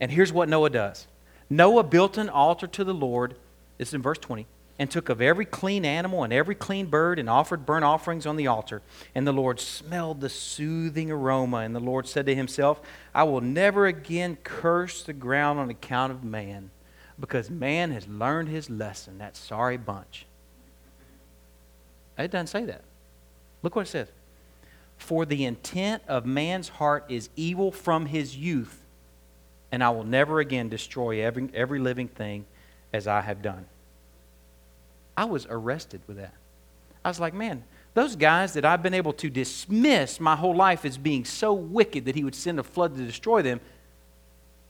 [0.00, 1.06] and here's what Noah does
[1.50, 3.34] Noah built an altar to the Lord.
[3.76, 4.46] This is in verse 20
[4.78, 8.36] and took of every clean animal and every clean bird and offered burnt offerings on
[8.36, 8.82] the altar.
[9.14, 11.58] And the Lord smelled the soothing aroma.
[11.58, 12.80] And the Lord said to himself,
[13.14, 16.70] I will never again curse the ground on account of man,
[17.18, 20.26] because man has learned his lesson, that sorry bunch.
[22.18, 22.82] It doesn't say that.
[23.62, 24.08] Look what it says.
[24.98, 28.82] For the intent of man's heart is evil from his youth,
[29.72, 32.46] and I will never again destroy every, every living thing
[32.92, 33.66] as I have done.
[35.16, 36.34] I was arrested with that.
[37.04, 40.84] I was like, man, those guys that I've been able to dismiss my whole life
[40.84, 43.60] as being so wicked that he would send a flood to destroy them,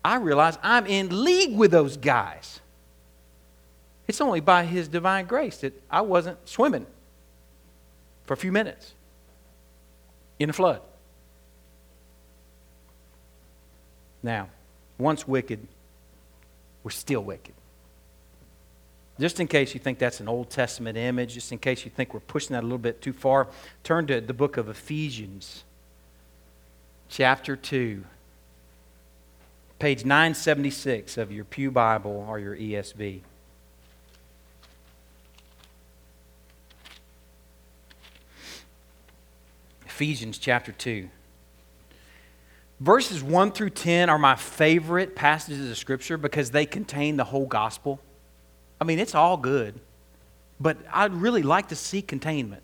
[0.04, 2.60] I realize I'm in league with those guys.
[4.06, 6.86] It's only by his divine grace that I wasn't swimming
[8.24, 8.94] for a few minutes
[10.38, 10.80] in a flood.
[14.22, 14.48] Now,
[14.98, 15.66] once wicked,
[16.84, 17.54] we're still wicked.
[19.18, 22.12] Just in case you think that's an Old Testament image, just in case you think
[22.12, 23.48] we're pushing that a little bit too far,
[23.82, 25.64] turn to the book of Ephesians,
[27.08, 28.04] chapter 2,
[29.78, 33.20] page 976 of your Pew Bible or your ESV.
[39.86, 41.08] Ephesians chapter 2.
[42.80, 47.46] Verses 1 through 10 are my favorite passages of Scripture because they contain the whole
[47.46, 47.98] gospel.
[48.80, 49.80] I mean, it's all good,
[50.60, 52.62] but I'd really like to see containment.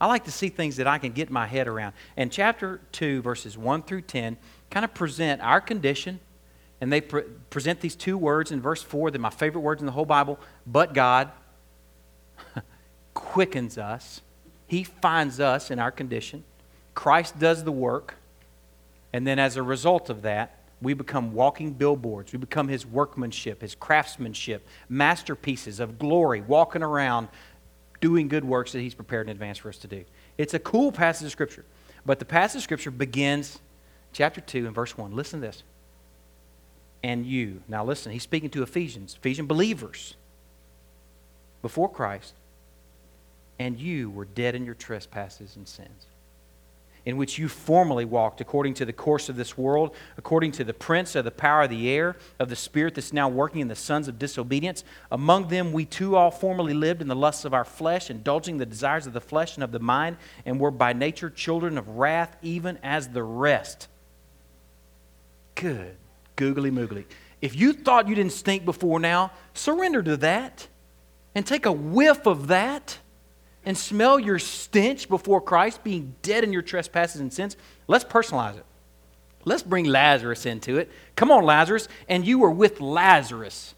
[0.00, 1.92] I like to see things that I can get my head around.
[2.16, 4.38] And chapter 2, verses 1 through 10,
[4.70, 6.20] kind of present our condition.
[6.80, 9.86] And they pre- present these two words in verse 4, they're my favorite words in
[9.86, 10.40] the whole Bible.
[10.66, 11.30] But God
[13.14, 14.22] quickens us,
[14.66, 16.44] He finds us in our condition.
[16.94, 18.14] Christ does the work.
[19.12, 22.32] And then as a result of that, we become walking billboards.
[22.32, 27.28] We become his workmanship, his craftsmanship, masterpieces of glory, walking around
[28.00, 30.04] doing good works that he's prepared in advance for us to do.
[30.38, 31.64] It's a cool passage of Scripture.
[32.06, 33.58] But the passage of Scripture begins,
[34.12, 35.14] chapter 2 and verse 1.
[35.14, 35.62] Listen to this.
[37.02, 37.62] And you.
[37.68, 40.14] Now listen, he's speaking to Ephesians, Ephesian believers
[41.60, 42.34] before Christ.
[43.58, 46.06] And you were dead in your trespasses and sins
[47.10, 50.72] in which you formerly walked according to the course of this world, according to the
[50.72, 53.74] prince of the power of the air, of the spirit that's now working in the
[53.74, 54.84] sons of disobedience.
[55.10, 58.64] Among them we too all formerly lived in the lusts of our flesh, indulging the
[58.64, 62.36] desires of the flesh and of the mind, and were by nature children of wrath,
[62.42, 63.88] even as the rest.
[65.56, 65.96] Good.
[66.36, 67.06] Googly moogly.
[67.42, 70.68] If you thought you didn't stink before now, surrender to that
[71.34, 72.98] and take a whiff of that
[73.64, 78.56] and smell your stench before Christ, being dead in your trespasses and sins, let's personalize
[78.56, 78.64] it.
[79.44, 80.90] Let's bring Lazarus into it.
[81.16, 81.88] Come on, Lazarus.
[82.08, 83.74] And you were with Lazarus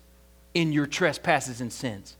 [0.54, 2.16] in your trespasses and sins.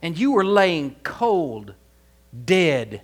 [0.00, 1.74] And you were laying cold,
[2.44, 3.02] dead,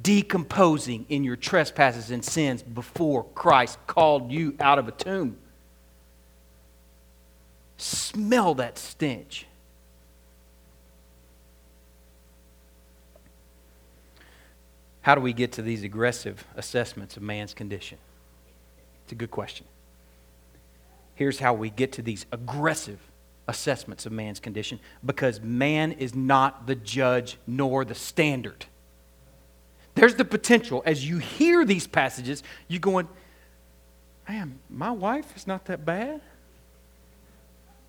[0.00, 5.36] decomposing in your trespasses and sins before Christ called you out of a tomb.
[7.76, 9.46] Smell that stench.
[15.08, 17.96] How do we get to these aggressive assessments of man's condition?
[19.04, 19.64] It's a good question.
[21.14, 22.98] Here's how we get to these aggressive
[23.46, 28.66] assessments of man's condition because man is not the judge nor the standard.
[29.94, 33.08] There's the potential as you hear these passages, you're going,
[34.28, 36.20] man, my wife is not that bad.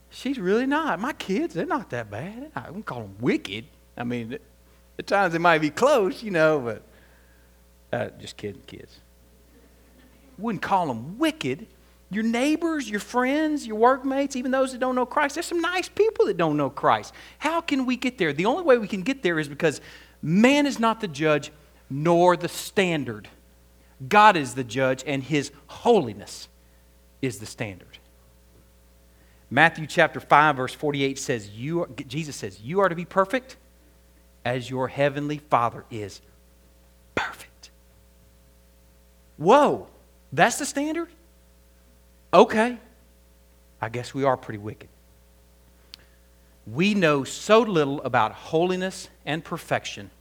[0.09, 1.01] She's really not.
[1.01, 2.49] My kids, they're not that bad.
[2.55, 3.65] I wouldn't call them wicked.
[3.97, 4.39] I mean,
[4.97, 6.83] at times they might be close, you know, but
[7.91, 8.99] uh, just kidding, kids.
[10.37, 11.67] Wouldn't call them wicked.
[12.11, 15.89] Your neighbors, your friends, your workmates, even those that don't know Christ, there's some nice
[15.89, 17.13] people that don't know Christ.
[17.37, 18.33] How can we get there?
[18.33, 19.79] The only way we can get there is because
[20.21, 21.51] man is not the judge
[21.89, 23.27] nor the standard.
[24.07, 26.47] God is the judge, and his holiness
[27.21, 27.99] is the standard.
[29.51, 33.57] Matthew chapter 5, verse 48 says, you are, Jesus says, You are to be perfect
[34.45, 36.21] as your heavenly Father is
[37.15, 37.48] perfect.
[39.39, 39.87] Whoa,
[40.33, 41.07] that's the standard?
[42.33, 42.77] Okay.
[43.81, 44.89] I guess we are pretty wicked.
[46.67, 50.11] We know so little about holiness and perfection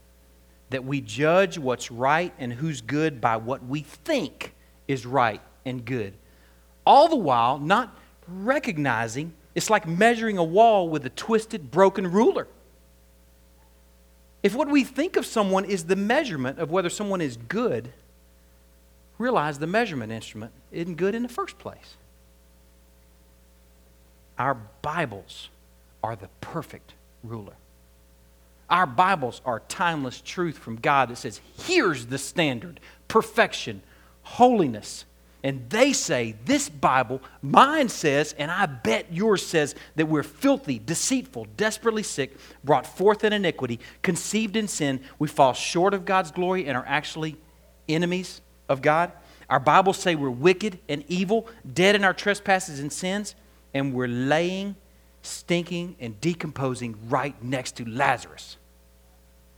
[0.70, 4.54] that we judge what's right and who's good by what we think
[4.86, 6.14] is right and good.
[6.86, 12.46] All the while, not recognizing it's like measuring a wall with a twisted, broken ruler.
[14.44, 17.92] If what we think of someone is the measurement of whether someone is good,
[19.18, 21.96] realize the measurement instrument isn't good in the first place.
[24.38, 25.48] Our Bibles
[26.02, 27.54] are the perfect ruler.
[28.70, 33.82] Our Bibles are timeless truth from God that says, here's the standard perfection,
[34.22, 35.04] holiness.
[35.42, 40.78] And they say, this Bible, mine says, and I bet yours says, that we're filthy,
[40.78, 45.00] deceitful, desperately sick, brought forth in iniquity, conceived in sin.
[45.18, 47.36] We fall short of God's glory and are actually
[47.88, 49.12] enemies of God.
[49.48, 53.34] Our Bibles say we're wicked and evil, dead in our trespasses and sins,
[53.72, 54.76] and we're laying,
[55.22, 58.56] stinking, and decomposing right next to Lazarus.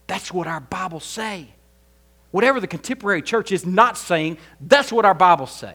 [0.06, 1.48] That's what our Bibles say.
[2.30, 5.74] Whatever the contemporary church is not saying, that's what our Bibles say.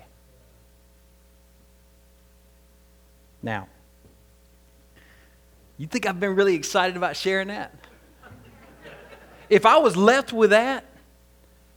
[3.43, 3.67] Now,
[5.77, 7.75] you think I've been really excited about sharing that?
[9.49, 10.85] If I was left with that,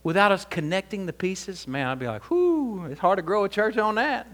[0.03, 3.49] without us connecting the pieces, man, I'd be like, whoo, it's hard to grow a
[3.49, 4.27] church on that.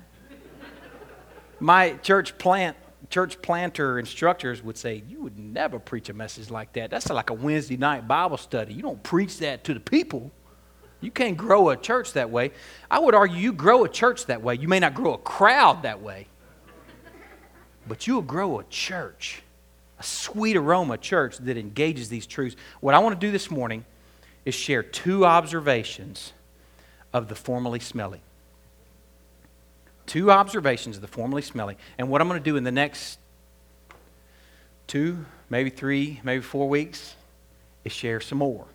[1.61, 2.77] My church plant,
[3.11, 6.91] church planter instructors would say, you would never preach a message like that.
[6.91, 8.75] That's like a Wednesday night Bible study.
[8.75, 10.31] You don't preach that to the people.
[11.01, 12.53] You can't grow a church that way.
[12.91, 14.55] I would argue you grow a church that way.
[14.55, 16.29] You may not grow a crowd that way,
[17.87, 19.43] but you'll grow a church,
[19.99, 22.57] a sweet aroma church that engages these truths.
[22.81, 23.85] What I want to do this morning
[24.45, 26.33] is share two observations
[27.13, 28.21] of the formerly smelly.
[30.07, 31.77] Two observations of the formerly smelly.
[31.97, 33.19] And what I'm going to do in the next
[34.87, 37.15] two, maybe three, maybe four weeks
[37.85, 38.67] is share some more.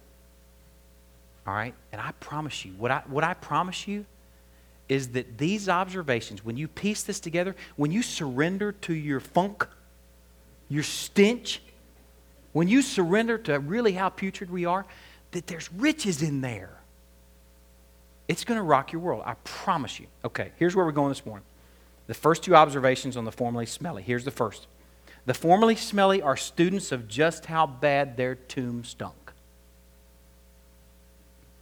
[1.46, 1.74] All right?
[1.92, 4.06] And I promise you, what I, what I promise you
[4.88, 9.68] is that these observations, when you piece this together, when you surrender to your funk,
[10.68, 11.62] your stench,
[12.54, 14.86] when you surrender to really how putrid we are,
[15.32, 16.72] that there's riches in there.
[18.28, 19.24] It's going to rock your world.
[19.26, 20.08] I promise you.
[20.24, 21.46] Okay, here's where we're going this morning.
[22.08, 24.04] The first two observations on the formerly smelly.
[24.04, 24.68] Here's the first.
[25.26, 29.32] The formerly smelly are students of just how bad their tomb stunk.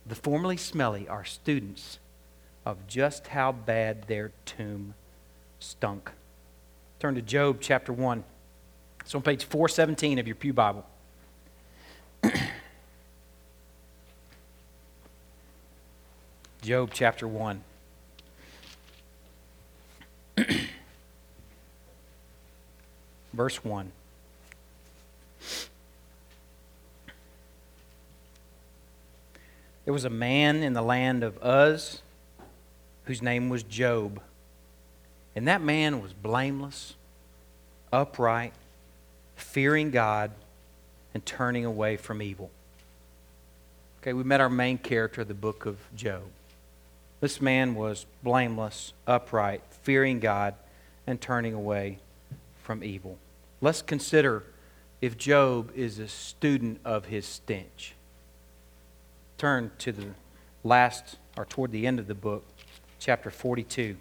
[0.05, 1.99] The formerly smelly are students
[2.65, 4.93] of just how bad their tomb
[5.59, 6.11] stunk.
[6.99, 8.23] Turn to Job chapter 1.
[9.01, 10.85] It's on page 417 of your Pew Bible.
[16.67, 17.63] Job chapter 1.
[23.33, 23.89] Verse 1.
[29.85, 32.01] There was a man in the land of Uz
[33.05, 34.19] whose name was Job.
[35.37, 36.95] And that man was blameless,
[37.93, 38.51] upright,
[39.37, 40.31] fearing God,
[41.13, 42.51] and turning away from evil.
[44.01, 46.23] Okay, we met our main character of the book of Job.
[47.19, 50.53] This man was blameless, upright, fearing God,
[51.07, 51.99] and turning away
[52.63, 53.17] from evil.
[53.59, 54.43] Let's consider
[55.01, 57.95] if Job is a student of his stench.
[59.37, 60.07] Turn to the
[60.63, 62.45] last or toward the end of the book,
[62.99, 63.97] chapter 42.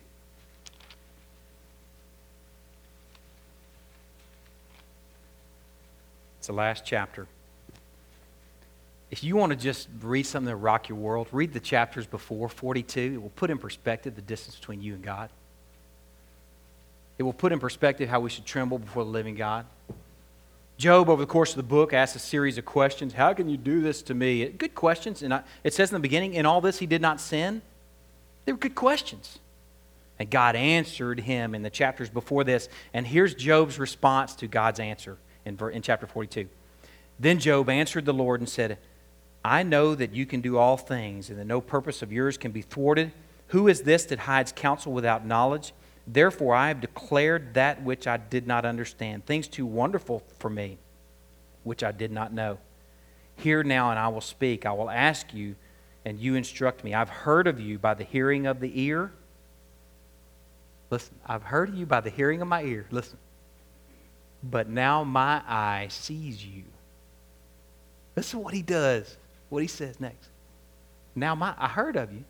[6.38, 7.26] It's the last chapter.
[9.10, 12.48] If you want to just read something that rock your world, read the chapters before
[12.48, 13.00] 42.
[13.14, 15.30] It will put in perspective the distance between you and God.
[17.18, 19.66] It will put in perspective how we should tremble before the living God.
[20.76, 23.14] Job, over the course of the book, asks a series of questions.
[23.14, 24.46] How can you do this to me?
[24.48, 25.22] Good questions.
[25.22, 27.62] And it says in the beginning, in all this he did not sin.
[28.44, 29.38] They were good questions.
[30.18, 32.68] And God answered him in the chapters before this.
[32.92, 36.48] And here's Job's response to God's answer in, in chapter 42.
[37.18, 38.78] Then Job answered the Lord and said,
[39.46, 42.50] I know that you can do all things, and that no purpose of yours can
[42.50, 43.12] be thwarted.
[43.48, 45.72] Who is this that hides counsel without knowledge?
[46.04, 50.78] Therefore, I have declared that which I did not understand, things too wonderful for me,
[51.62, 52.58] which I did not know.
[53.36, 54.66] Hear now, and I will speak.
[54.66, 55.54] I will ask you,
[56.04, 56.92] and you instruct me.
[56.92, 59.12] I've heard of you by the hearing of the ear.
[60.90, 62.86] Listen, I've heard of you by the hearing of my ear.
[62.90, 63.18] Listen.
[64.42, 66.64] But now my eye sees you.
[68.16, 69.16] Listen what he does,
[69.48, 70.28] what he says next.
[71.14, 72.24] Now my I heard of you,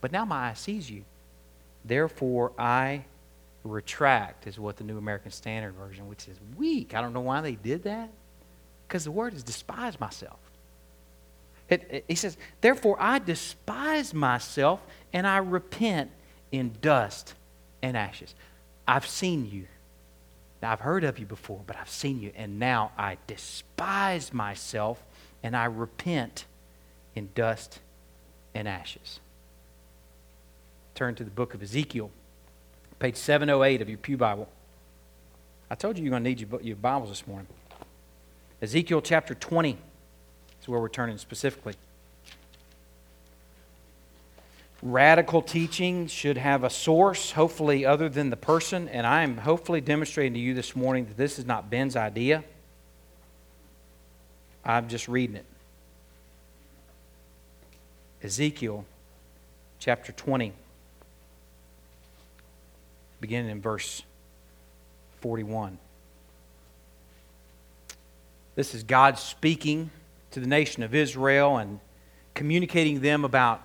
[0.00, 1.04] but now my eye sees you.
[1.84, 3.04] Therefore, I
[3.64, 6.94] retract, is what the New American Standard Version, which is weak.
[6.94, 8.10] I don't know why they did that.
[8.86, 10.38] Because the word is despise myself.
[11.68, 14.80] It, it, he says, Therefore, I despise myself
[15.12, 16.10] and I repent
[16.50, 17.34] in dust
[17.82, 18.34] and ashes.
[18.88, 19.66] I've seen you.
[20.60, 25.02] Now, I've heard of you before, but I've seen you, and now I despise myself
[25.42, 26.44] and I repent
[27.14, 27.80] in dust
[28.54, 29.20] and ashes
[31.00, 32.10] turn to the book of Ezekiel,
[32.98, 34.46] page 708 of your Pew Bible.
[35.70, 37.46] I told you you're going to need your, your Bibles this morning.
[38.60, 39.78] Ezekiel chapter 20
[40.60, 41.72] is where we're turning specifically.
[44.82, 49.80] Radical teaching should have a source, hopefully, other than the person, and I am hopefully
[49.80, 52.44] demonstrating to you this morning that this is not Ben's idea.
[54.64, 55.46] I'm just reading it.
[58.22, 58.84] Ezekiel
[59.78, 60.52] chapter 20
[63.20, 64.02] beginning in verse
[65.20, 65.78] 41.
[68.54, 69.90] This is God speaking
[70.32, 71.80] to the nation of Israel and
[72.34, 73.62] communicating them about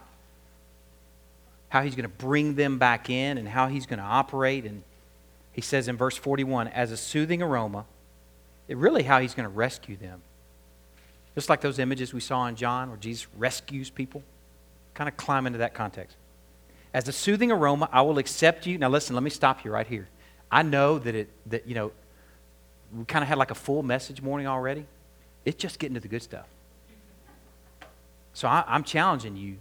[1.70, 4.66] how he's going to bring them back in and how he's going to operate.
[4.66, 4.84] And
[5.54, 7.86] he says in verse 41 as a soothing aroma,
[8.68, 10.22] it really how he's going to rescue them.
[11.36, 14.24] Just like those images we saw in John where Jesus rescues people.
[14.94, 16.16] Kind of climb into that context.
[16.94, 18.78] As a soothing aroma, I will accept you.
[18.78, 20.08] Now, listen, let me stop you right here.
[20.50, 21.92] I know that it, that, you know,
[22.96, 24.86] we kind of had like a full message morning already.
[25.44, 26.48] It's just getting to the good stuff.
[28.34, 29.58] So I, I'm challenging you.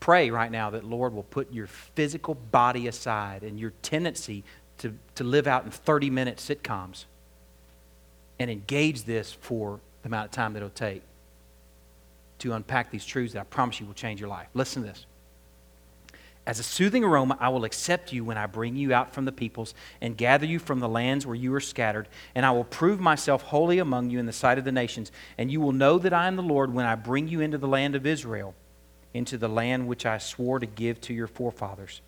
[0.00, 4.42] Pray right now that Lord will put your physical body aside and your tendency
[4.78, 7.04] to, to live out in 30 minute sitcoms
[8.38, 11.02] and engage this for the amount of time that it'll take
[12.38, 14.48] to unpack these truths that I promise you will change your life.
[14.54, 15.06] Listen to this.
[16.46, 19.32] As a soothing aroma, I will accept you when I bring you out from the
[19.32, 23.00] peoples and gather you from the lands where you are scattered, and I will prove
[23.00, 26.14] myself holy among you in the sight of the nations, and you will know that
[26.14, 28.54] I am the Lord when I bring you into the land of Israel,
[29.12, 32.00] into the land which I swore to give to your forefathers.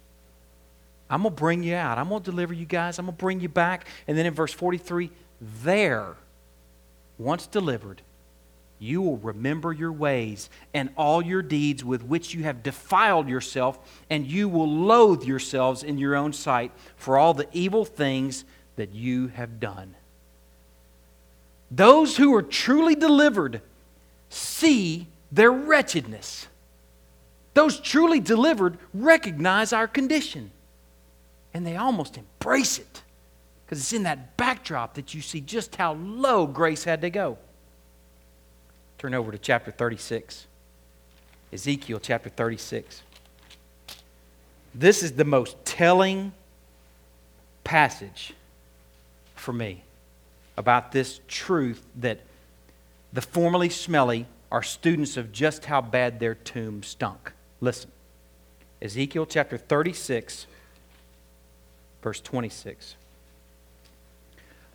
[1.10, 1.98] I'm going to bring you out.
[1.98, 2.98] I'm going to deliver you guys.
[2.98, 3.86] I'm going to bring you back.
[4.06, 5.10] And then in verse 43,
[5.62, 6.14] there,
[7.20, 8.02] once delivered,
[8.78, 13.78] you will remember your ways and all your deeds with which you have defiled yourself,
[14.08, 18.44] and you will loathe yourselves in your own sight for all the evil things
[18.76, 19.94] that you have done.
[21.70, 23.60] Those who are truly delivered
[24.30, 26.48] see their wretchedness.
[27.52, 30.50] Those truly delivered recognize our condition,
[31.52, 33.02] and they almost embrace it
[33.70, 37.38] because it's in that backdrop that you see just how low grace had to go.
[38.98, 40.48] Turn over to chapter 36.
[41.52, 43.02] Ezekiel chapter 36.
[44.74, 46.32] This is the most telling
[47.62, 48.34] passage
[49.36, 49.84] for me
[50.56, 52.18] about this truth that
[53.12, 57.30] the formerly smelly are students of just how bad their tomb stunk.
[57.60, 57.92] Listen.
[58.82, 60.48] Ezekiel chapter 36,
[62.02, 62.96] verse 26.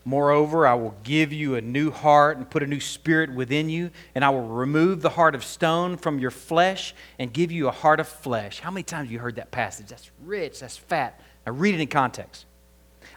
[0.08, 3.90] Moreover, I will give you a new heart and put a new spirit within you,
[4.14, 7.72] and I will remove the heart of stone from your flesh and give you a
[7.72, 8.60] heart of flesh.
[8.60, 9.88] How many times have you heard that passage?
[9.88, 11.20] That's rich, that's fat.
[11.48, 12.46] Now read it in context.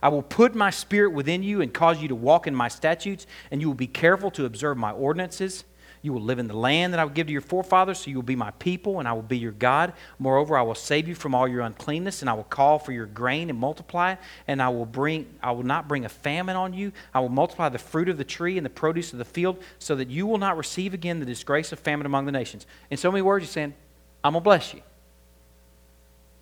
[0.02, 3.26] I will put my spirit within you and cause you to walk in my statutes,
[3.50, 5.64] and you will be careful to observe my ordinances.
[6.00, 8.16] You will live in the land that I will give to your forefathers, so you
[8.16, 9.92] will be my people, and I will be your God.
[10.18, 13.06] Moreover, I will save you from all your uncleanness, and I will call for your
[13.06, 16.72] grain and multiply it, and I will bring I will not bring a famine on
[16.72, 16.92] you.
[17.12, 19.96] I will multiply the fruit of the tree and the produce of the field, so
[19.96, 22.66] that you will not receive again the disgrace of famine among the nations.
[22.90, 23.74] In so many words, he's saying,
[24.22, 24.82] I'm gonna bless you.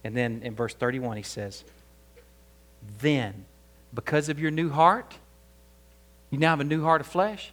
[0.04, 1.64] And then in verse 31, he says,
[3.00, 3.46] Then,
[3.94, 5.16] because of your new heart,
[6.30, 7.52] you now have a new heart of flesh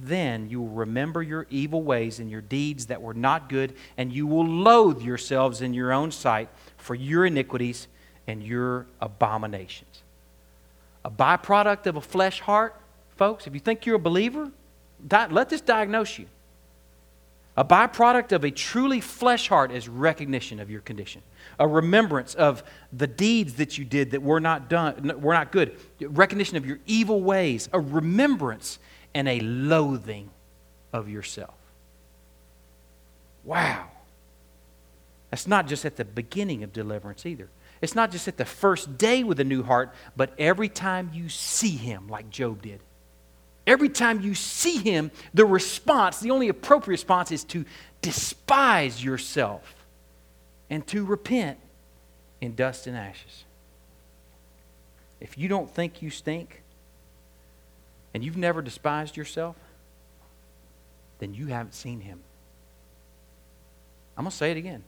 [0.00, 4.12] then you will remember your evil ways and your deeds that were not good, and
[4.12, 7.88] you will loathe yourselves in your own sight for your iniquities
[8.26, 10.02] and your abominations.
[11.04, 12.74] A byproduct of a flesh heart,
[13.16, 14.50] folks, if you think you're a believer,
[15.10, 16.26] let this diagnose you.
[17.56, 21.22] A byproduct of a truly flesh heart is recognition of your condition,
[21.58, 25.76] a remembrance of the deeds that you did that were not done, were not good,
[26.00, 28.78] recognition of your evil ways, a remembrance
[29.18, 30.30] and a loathing
[30.92, 31.56] of yourself.
[33.42, 33.88] Wow.
[35.30, 37.48] That's not just at the beginning of deliverance either.
[37.82, 41.28] It's not just at the first day with a new heart, but every time you
[41.28, 42.78] see him, like Job did.
[43.66, 47.64] Every time you see him, the response, the only appropriate response is to
[48.00, 49.74] despise yourself
[50.70, 51.58] and to repent
[52.40, 53.42] in dust and ashes.
[55.18, 56.62] If you don't think you stink,
[58.14, 59.56] and you've never despised yourself,
[61.18, 62.20] then you haven't seen him.
[64.16, 64.82] I'm going to say it again.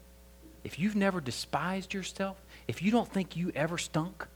[0.65, 2.37] If you've never despised yourself,
[2.69, 4.27] if you don't think you ever stunk,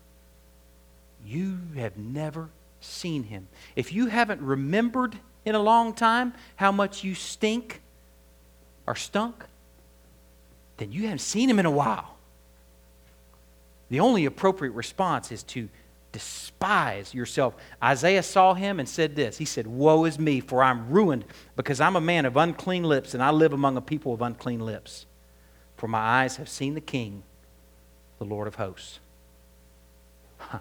[1.27, 2.49] you have never
[2.81, 3.49] seen him.
[3.77, 7.81] If you haven't remembered in a long time how much you stink
[8.87, 9.45] or stunk,
[10.77, 12.17] then you haven't seen him in a while.
[13.91, 15.69] The only appropriate response is to
[16.15, 17.57] despise yourself.
[17.83, 21.25] Isaiah saw him and said this He said, Woe is me, for I'm ruined,
[21.57, 24.61] because I'm a man of unclean lips, and I live among a people of unclean
[24.61, 25.07] lips.
[25.77, 27.25] For my eyes have seen the King,
[28.19, 29.01] the Lord of hosts.
[30.39, 30.61] Huh.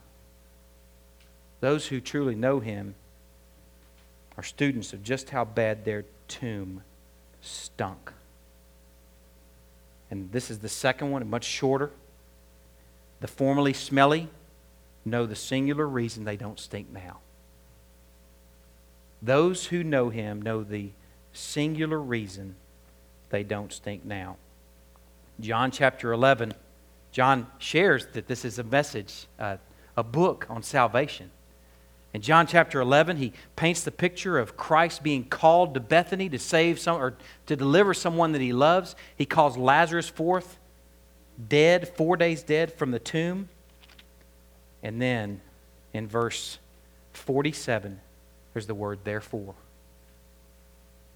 [1.59, 2.95] Those who truly know him
[4.35, 6.81] are students of just how bad their tomb
[7.41, 8.11] stunk.
[10.09, 11.91] And this is the second one, much shorter.
[13.19, 14.29] The formerly smelly
[15.05, 17.19] know the singular reason they don't stink now.
[19.21, 20.91] Those who know him know the
[21.31, 22.55] singular reason
[23.29, 24.37] they don't stink now.
[25.39, 26.53] John chapter 11,
[27.11, 29.57] John shares that this is a message, uh,
[29.95, 31.31] a book on salvation.
[32.13, 36.37] In John chapter 11, he paints the picture of Christ being called to Bethany to
[36.37, 37.15] save some or
[37.47, 38.95] to deliver someone that he loves.
[39.15, 40.59] He calls Lazarus forth,
[41.49, 43.49] dead, four days dead from the tomb.
[44.83, 45.41] And then
[45.93, 46.59] in verse
[47.13, 47.99] 47,
[48.53, 49.55] there's the word therefore.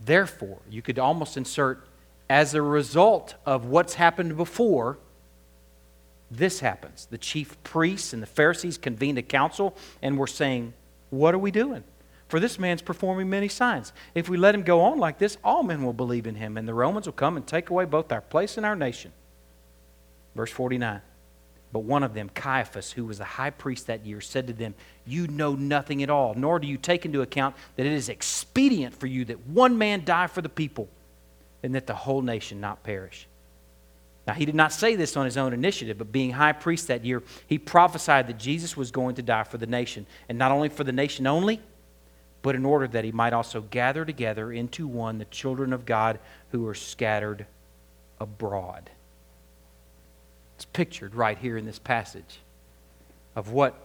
[0.03, 1.85] Therefore, you could almost insert
[2.29, 4.97] as a result of what's happened before,
[6.29, 7.07] this happens.
[7.09, 10.73] The chief priests and the Pharisees convened a council and were saying,
[11.09, 11.83] What are we doing?
[12.27, 13.93] For this man's performing many signs.
[14.13, 16.67] If we let him go on like this, all men will believe in him, and
[16.67, 19.13] the Romans will come and take away both our place and our nation.
[20.35, 21.01] Verse 49.
[21.71, 24.73] But one of them, Caiaphas, who was the high priest that year, said to them,
[25.05, 28.95] You know nothing at all, nor do you take into account that it is expedient
[28.95, 30.87] for you that one man die for the people,
[31.63, 33.27] and that the whole nation not perish.
[34.27, 37.05] Now, he did not say this on his own initiative, but being high priest that
[37.05, 40.69] year, he prophesied that Jesus was going to die for the nation, and not only
[40.69, 41.61] for the nation only,
[42.41, 46.19] but in order that he might also gather together into one the children of God
[46.51, 47.45] who are scattered
[48.19, 48.89] abroad.
[50.57, 52.39] It's pictured right here in this passage
[53.35, 53.75] of what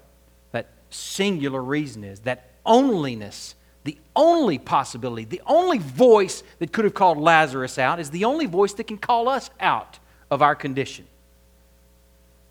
[0.52, 3.52] that singular reason is, that onlyness,
[3.84, 8.46] the only possibility, the only voice that could have called Lazarus out is the only
[8.46, 9.98] voice that can call us out
[10.30, 11.04] of our condition.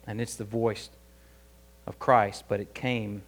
[0.06, 0.92] And it's the voice
[1.88, 3.24] of Christ, but it came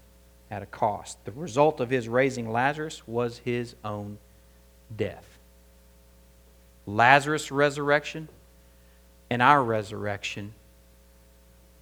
[0.52, 1.18] at a cost.
[1.26, 4.20] The result of his raising Lazarus was his own
[4.96, 5.26] death.
[6.86, 8.30] Lazarus' resurrection
[9.32, 10.54] and our resurrection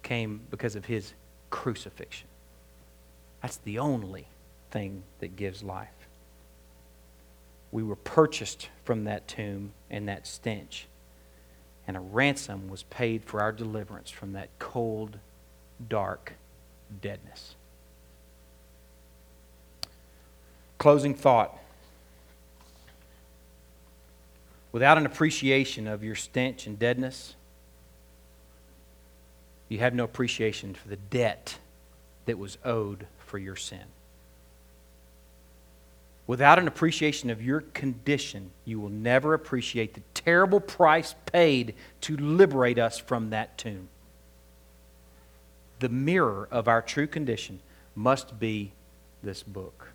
[0.02, 1.14] came because of his
[1.50, 2.28] crucifixion.
[3.40, 4.26] That's the only
[4.70, 5.88] thing that gives life.
[7.70, 10.86] We were purchased from that tomb and that stench
[11.86, 15.18] and a ransom was paid for our deliverance from that cold,
[15.88, 16.34] dark
[17.00, 17.54] deadness.
[20.78, 21.58] Closing thought.
[24.70, 27.34] Without an appreciation of your stench and deadness,
[29.72, 31.58] you have no appreciation for the debt
[32.26, 33.84] that was owed for your sin.
[36.26, 42.16] Without an appreciation of your condition, you will never appreciate the terrible price paid to
[42.16, 43.88] liberate us from that tomb.
[45.80, 47.58] The mirror of our true condition
[47.96, 48.72] must be
[49.22, 49.88] this book.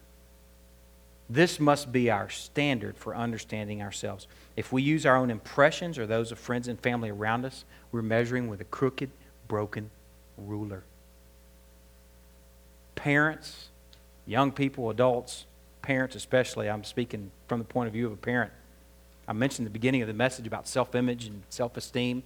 [1.29, 4.27] This must be our standard for understanding ourselves.
[4.55, 8.01] If we use our own impressions or those of friends and family around us, we're
[8.01, 9.11] measuring with a crooked,
[9.47, 9.89] broken
[10.37, 10.83] ruler.
[12.95, 13.69] Parents,
[14.25, 15.45] young people, adults,
[15.81, 18.51] parents especially, I'm speaking from the point of view of a parent.
[19.27, 22.23] I mentioned the beginning of the message about self image and self esteem.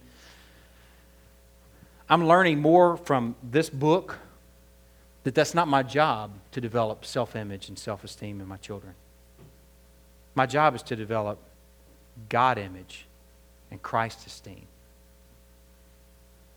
[2.08, 4.18] I'm learning more from this book
[5.24, 8.94] that that's not my job to develop self image and self esteem in my children.
[10.34, 11.38] My job is to develop
[12.28, 13.06] God image
[13.70, 14.66] and Christ esteem.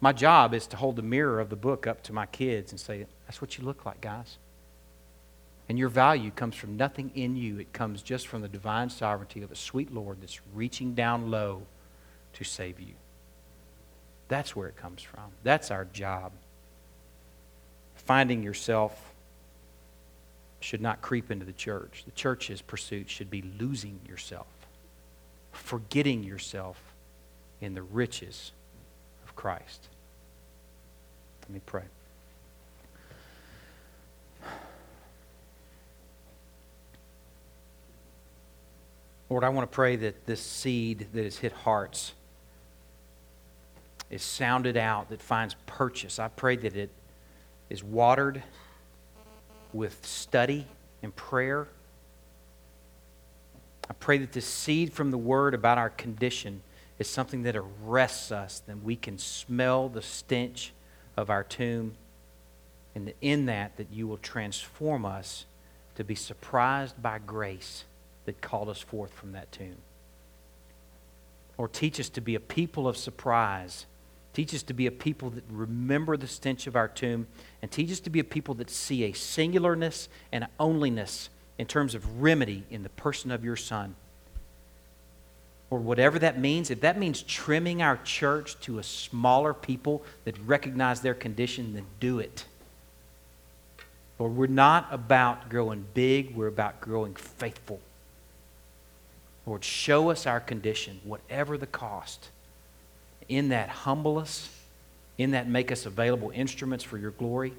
[0.06, 2.80] My job is to hold the mirror of the book up to my kids and
[2.80, 4.38] say, That's what you look like, guys.
[5.68, 7.58] And your value comes from nothing in you.
[7.58, 11.64] It comes just from the divine sovereignty of a sweet Lord that's reaching down low
[12.34, 12.94] to save you.
[14.28, 15.32] That's where it comes from.
[15.42, 16.34] That's our job.
[17.96, 19.16] Finding yourself
[20.60, 22.04] should not creep into the church.
[22.06, 24.68] The church's pursuit should be losing yourself,
[25.52, 26.80] forgetting yourself
[27.60, 28.52] in the riches
[29.26, 29.90] of Christ.
[31.48, 31.84] Let me pray.
[39.30, 42.14] Lord, I want to pray that this seed that has hit hearts
[44.10, 46.20] is sounded out, that finds purchase.
[46.20, 46.90] I pray that it
[47.70, 48.42] is watered
[49.74, 50.68] with study
[51.02, 51.68] and prayer.
[53.90, 56.62] I pray that this seed from the word about our condition
[56.98, 60.72] is something that arrests us, that we can smell the stench
[61.18, 61.94] of our tomb,
[62.94, 65.46] and in that, that you will transform us
[65.96, 67.86] to be surprised by grace
[68.26, 69.78] that called us forth from that tomb.
[71.58, 73.86] Or teach us to be a people of surprise.
[74.34, 77.28] Teach us to be a people that remember the stench of our tomb.
[77.62, 81.68] And teach us to be a people that see a singularness and an onlyness in
[81.68, 83.96] terms of remedy in the person of your Son.
[85.70, 90.38] Or whatever that means, if that means trimming our church to a smaller people that
[90.46, 92.46] recognize their condition, then do it.
[94.20, 97.80] Lord, we're not about growing big, we're about growing faithful.
[99.46, 102.30] Lord, show us our condition, whatever the cost.
[103.28, 104.50] In that, humble us.
[105.18, 107.54] In that, make us available instruments for your glory.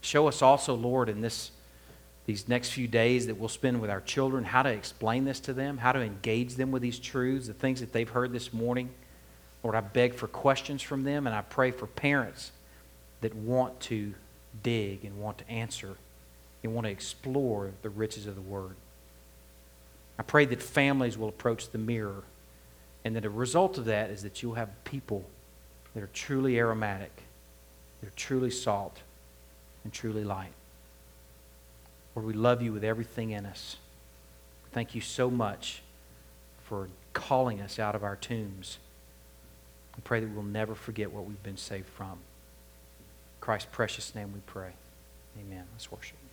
[0.00, 1.50] Show us also, Lord, in this,
[2.26, 5.52] these next few days that we'll spend with our children, how to explain this to
[5.52, 8.90] them, how to engage them with these truths, the things that they've heard this morning.
[9.62, 12.52] Lord, I beg for questions from them, and I pray for parents
[13.20, 14.14] that want to
[14.62, 15.96] dig and want to answer
[16.62, 18.74] and want to explore the riches of the Word.
[20.18, 22.22] I pray that families will approach the mirror
[23.04, 25.24] and that a result of that is that you'll have people
[25.94, 27.12] that are truly aromatic,
[28.00, 28.98] that are truly salt,
[29.84, 30.52] and truly light.
[32.14, 33.76] Lord, we love you with everything in us.
[34.72, 35.82] Thank you so much
[36.64, 38.78] for calling us out of our tombs
[39.96, 42.12] We pray that we'll never forget what we've been saved from.
[42.12, 42.18] In
[43.40, 44.72] Christ's precious name we pray.
[45.38, 45.64] Amen.
[45.72, 46.23] Let's worship.